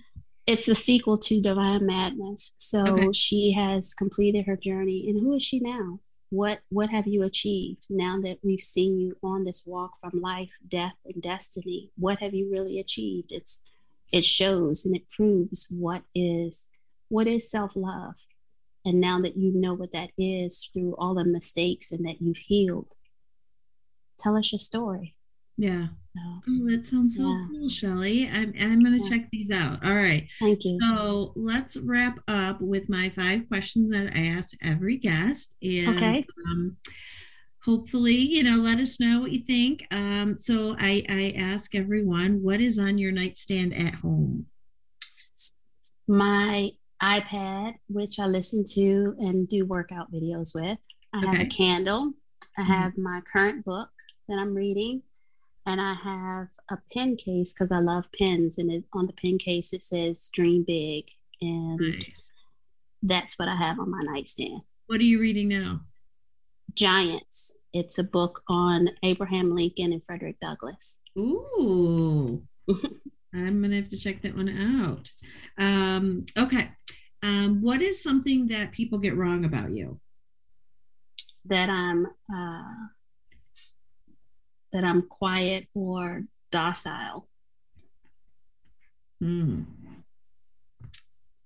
[0.46, 2.54] It's the sequel to Divine Madness.
[2.58, 3.12] So okay.
[3.12, 5.98] she has completed her journey, and who is she now?
[6.28, 10.52] What What have you achieved now that we've seen you on this walk from life,
[10.68, 11.90] death, and destiny?
[11.98, 13.32] What have you really achieved?
[13.32, 13.60] It's
[14.12, 16.68] it shows and it proves what is
[17.08, 18.14] what is self love
[18.84, 22.38] and now that you know what that is through all the mistakes and that you've
[22.38, 22.88] healed,
[24.18, 25.14] tell us your story.
[25.56, 25.88] Yeah.
[26.16, 27.46] So, oh, that sounds so yeah.
[27.50, 28.28] cool, Shelly.
[28.28, 29.10] I'm, I'm going to yeah.
[29.10, 29.84] check these out.
[29.84, 30.26] All right.
[30.40, 30.78] Thank you.
[30.80, 35.56] So let's wrap up with my five questions that I ask every guest.
[35.62, 36.24] And, okay.
[36.46, 36.78] Um,
[37.62, 39.84] hopefully, you know, let us know what you think.
[39.90, 44.46] Um, so I, I ask everyone, what is on your nightstand at home?
[46.08, 46.70] My
[47.02, 50.78] iPad, which I listen to and do workout videos with.
[51.12, 51.26] I okay.
[51.26, 52.12] have a candle.
[52.56, 52.72] I mm-hmm.
[52.72, 53.90] have my current book
[54.28, 55.02] that I'm reading,
[55.66, 58.58] and I have a pen case because I love pens.
[58.58, 62.30] And it, on the pen case, it says "Dream Big," and nice.
[63.02, 64.64] that's what I have on my nightstand.
[64.86, 65.80] What are you reading now?
[66.74, 67.56] Giants.
[67.72, 70.98] It's a book on Abraham Lincoln and Frederick Douglass.
[71.16, 72.42] Ooh.
[73.34, 75.10] I'm gonna have to check that one out.
[75.58, 76.70] Um, okay,
[77.22, 80.00] um, what is something that people get wrong about you?
[81.46, 82.74] That I'm uh,
[84.72, 87.28] that I'm quiet or docile.
[89.20, 89.62] Hmm.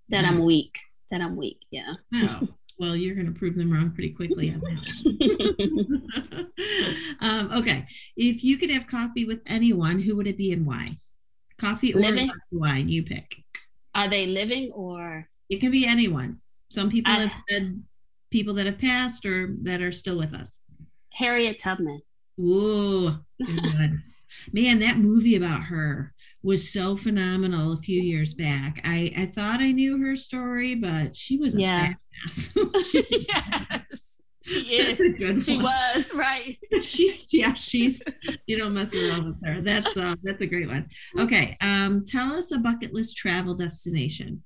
[0.09, 0.45] That I'm hmm.
[0.45, 0.75] weak.
[1.11, 1.61] That I'm weak.
[1.71, 1.95] Yeah.
[2.15, 2.49] Oh.
[2.79, 4.87] Well, you're going to prove them wrong pretty quickly on that.
[7.21, 7.87] um, okay.
[8.17, 10.99] If you could have coffee with anyone, who would it be and why?
[11.59, 12.31] Coffee or living?
[12.53, 13.37] wine, you pick.
[13.95, 15.29] Are they living or?
[15.49, 16.41] It can be anyone.
[16.71, 17.83] Some people I, have said
[18.31, 20.61] people that have passed or that are still with us.
[21.13, 22.01] Harriet Tubman.
[22.41, 23.17] Ooh,
[24.53, 28.81] man, that movie about her was so phenomenal a few years back.
[28.85, 31.93] I, I thought I knew her story, but she was a yeah.
[32.93, 34.14] yes.
[34.45, 35.45] She is.
[35.45, 36.59] She was right.
[36.83, 37.55] she's yeah.
[37.55, 38.03] She's
[38.47, 39.61] you don't mess around with her.
[39.63, 40.89] That's uh, that's a great one.
[41.19, 41.55] Okay.
[41.61, 44.43] Um, tell us a bucket list travel destination.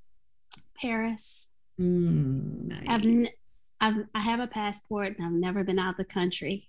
[0.81, 1.49] Paris.
[1.81, 3.31] Mm, nice.
[3.81, 6.67] I've, I've I have a passport and I've never been out of the country.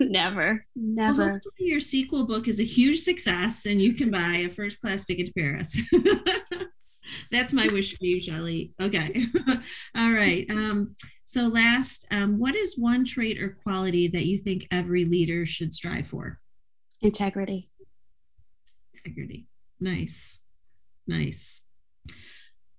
[0.00, 1.28] never, never.
[1.28, 5.04] Well, your sequel book is a huge success, and you can buy a first class
[5.04, 5.80] ticket to Paris.
[7.30, 8.72] That's my wish for you, Shelly.
[8.80, 9.26] Okay.
[9.96, 10.46] All right.
[10.50, 10.94] Um,
[11.24, 15.72] so, last, um, what is one trait or quality that you think every leader should
[15.72, 16.40] strive for?
[17.00, 17.70] Integrity.
[18.94, 19.46] Integrity.
[19.80, 20.38] Nice.
[21.06, 21.62] Nice.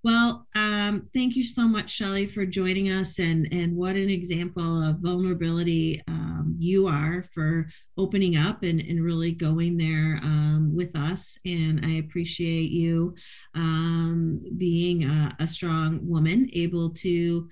[0.04, 4.84] Well, um, thank you so much, Shelly, for joining us, and and what an example
[4.84, 10.94] of vulnerability um, you are for opening up and, and really going there um, with
[10.98, 11.38] us.
[11.46, 13.16] And I appreciate you
[13.56, 17.48] um, being a, a, strong woman, able to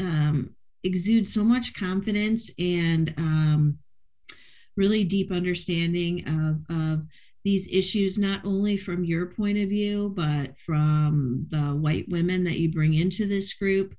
[0.00, 3.78] um, exude so much confidence and um,
[4.76, 7.06] really deep understanding of of
[7.44, 12.58] these issues not only from your point of view but from the white women that
[12.58, 13.94] you bring into this group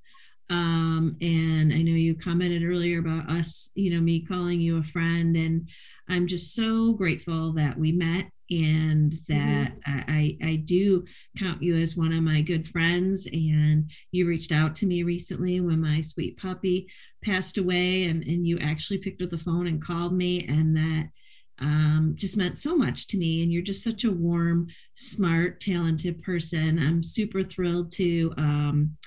[0.49, 4.83] um, and i know you commented earlier about us you know me calling you a
[4.83, 5.67] friend and
[6.09, 10.11] i'm just so grateful that we met and that mm-hmm.
[10.11, 11.05] I, I do
[11.37, 15.59] count you as one of my good friends and you reached out to me recently
[15.61, 16.87] when my sweet puppy
[17.23, 21.09] passed away and, and you actually picked up the phone and called me and that
[21.64, 23.41] um, just meant so much to me.
[23.41, 26.78] And you're just such a warm, smart, talented person.
[26.78, 28.97] I'm super thrilled to, um,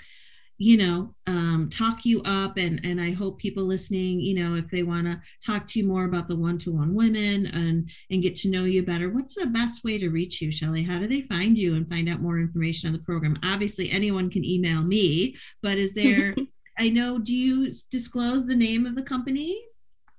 [0.59, 2.57] you know, um, talk you up.
[2.57, 5.87] And, and I hope people listening, you know, if they want to talk to you
[5.87, 9.35] more about the one to one women and, and get to know you better, what's
[9.35, 10.83] the best way to reach you, Shelly?
[10.83, 13.39] How do they find you and find out more information on the program?
[13.45, 16.35] Obviously, anyone can email me, but is there,
[16.79, 19.63] I know, do you disclose the name of the company?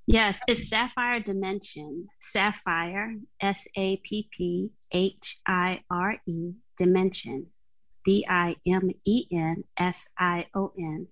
[0.10, 2.08] Yes, it's Sapphire Dimension.
[2.22, 7.48] Sapphire, S A P P H I R E, Dimension,
[8.06, 11.08] D I M E N S I O N.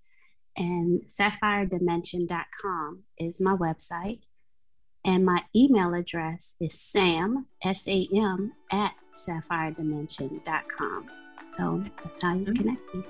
[0.55, 4.21] And sapphiredimension.com is my website.
[5.05, 11.11] And my email address is sam, S A M, at sapphiredimension.com.
[11.57, 12.53] So that's how you mm-hmm.
[12.53, 13.03] connect me.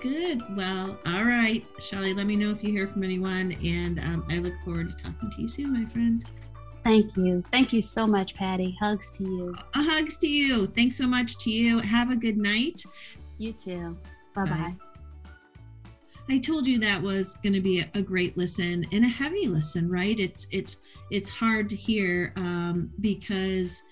[0.00, 0.42] Good.
[0.56, 1.64] Well, all right.
[1.78, 3.52] Shelly, let me know if you hear from anyone.
[3.64, 6.24] And um, I look forward to talking to you soon, my friend.
[6.84, 7.44] Thank you.
[7.52, 8.76] Thank you so much, Patty.
[8.80, 9.56] Hugs to you.
[9.74, 10.66] Uh, hugs to you.
[10.66, 11.78] Thanks so much to you.
[11.80, 12.82] Have a good night.
[13.38, 13.96] You too.
[14.34, 14.74] Bye bye.
[16.28, 19.46] I told you that was going to be a, a, great listen and a heavy
[19.46, 20.18] listen, right?
[20.18, 20.76] It's it's
[21.10, 23.82] it's hard to hear um, because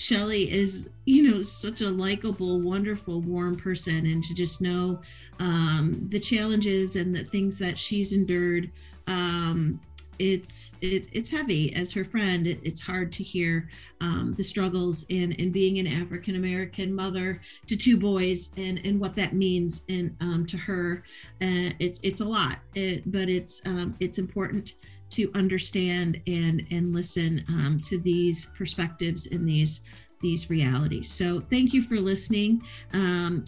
[0.00, 5.02] Shelly is, you know, such a likable, wonderful, warm person, and to just know
[5.38, 8.70] um, the challenges and the things that she's endured
[9.06, 9.78] um,
[10.20, 12.46] it's it, it's heavy as her friend.
[12.46, 13.70] It, it's hard to hear
[14.02, 19.00] um, the struggles in in being an african american mother to two boys and and
[19.00, 21.04] what that means and um, to her.
[21.40, 24.74] Uh, it, it's a lot it, but it's um, it's important
[25.10, 29.80] to understand and and listen um, to these perspectives and these
[30.20, 31.10] these realities.
[31.10, 32.62] So thank you for listening.
[32.92, 33.44] Um,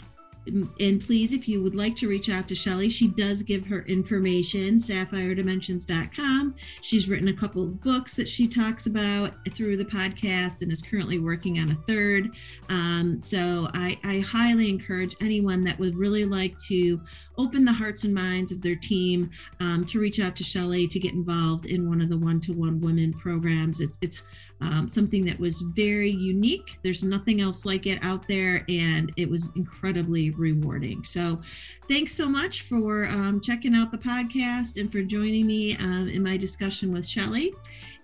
[0.46, 3.82] and please, if you would like to reach out to Shelly, she does give her
[3.82, 6.56] information, sapphiredimensions.com.
[6.80, 10.82] She's written a couple of books that she talks about through the podcast and is
[10.82, 12.30] currently working on a third.
[12.68, 17.00] Um, so I, I highly encourage anyone that would really like to
[17.38, 19.30] open the hearts and minds of their team
[19.60, 22.52] um, to reach out to Shelly to get involved in one of the one to
[22.52, 23.80] one women programs.
[23.80, 24.22] It's, it's
[24.60, 26.78] um, something that was very unique.
[26.82, 31.04] There's nothing else like it out there, and it was incredibly rewarding.
[31.04, 31.40] So,
[31.88, 36.22] thanks so much for um, checking out the podcast and for joining me um, in
[36.22, 37.52] my discussion with Shelly.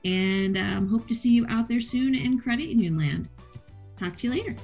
[0.05, 3.29] And um, hope to see you out there soon in Credit Union Land.
[3.99, 4.55] Talk to you later.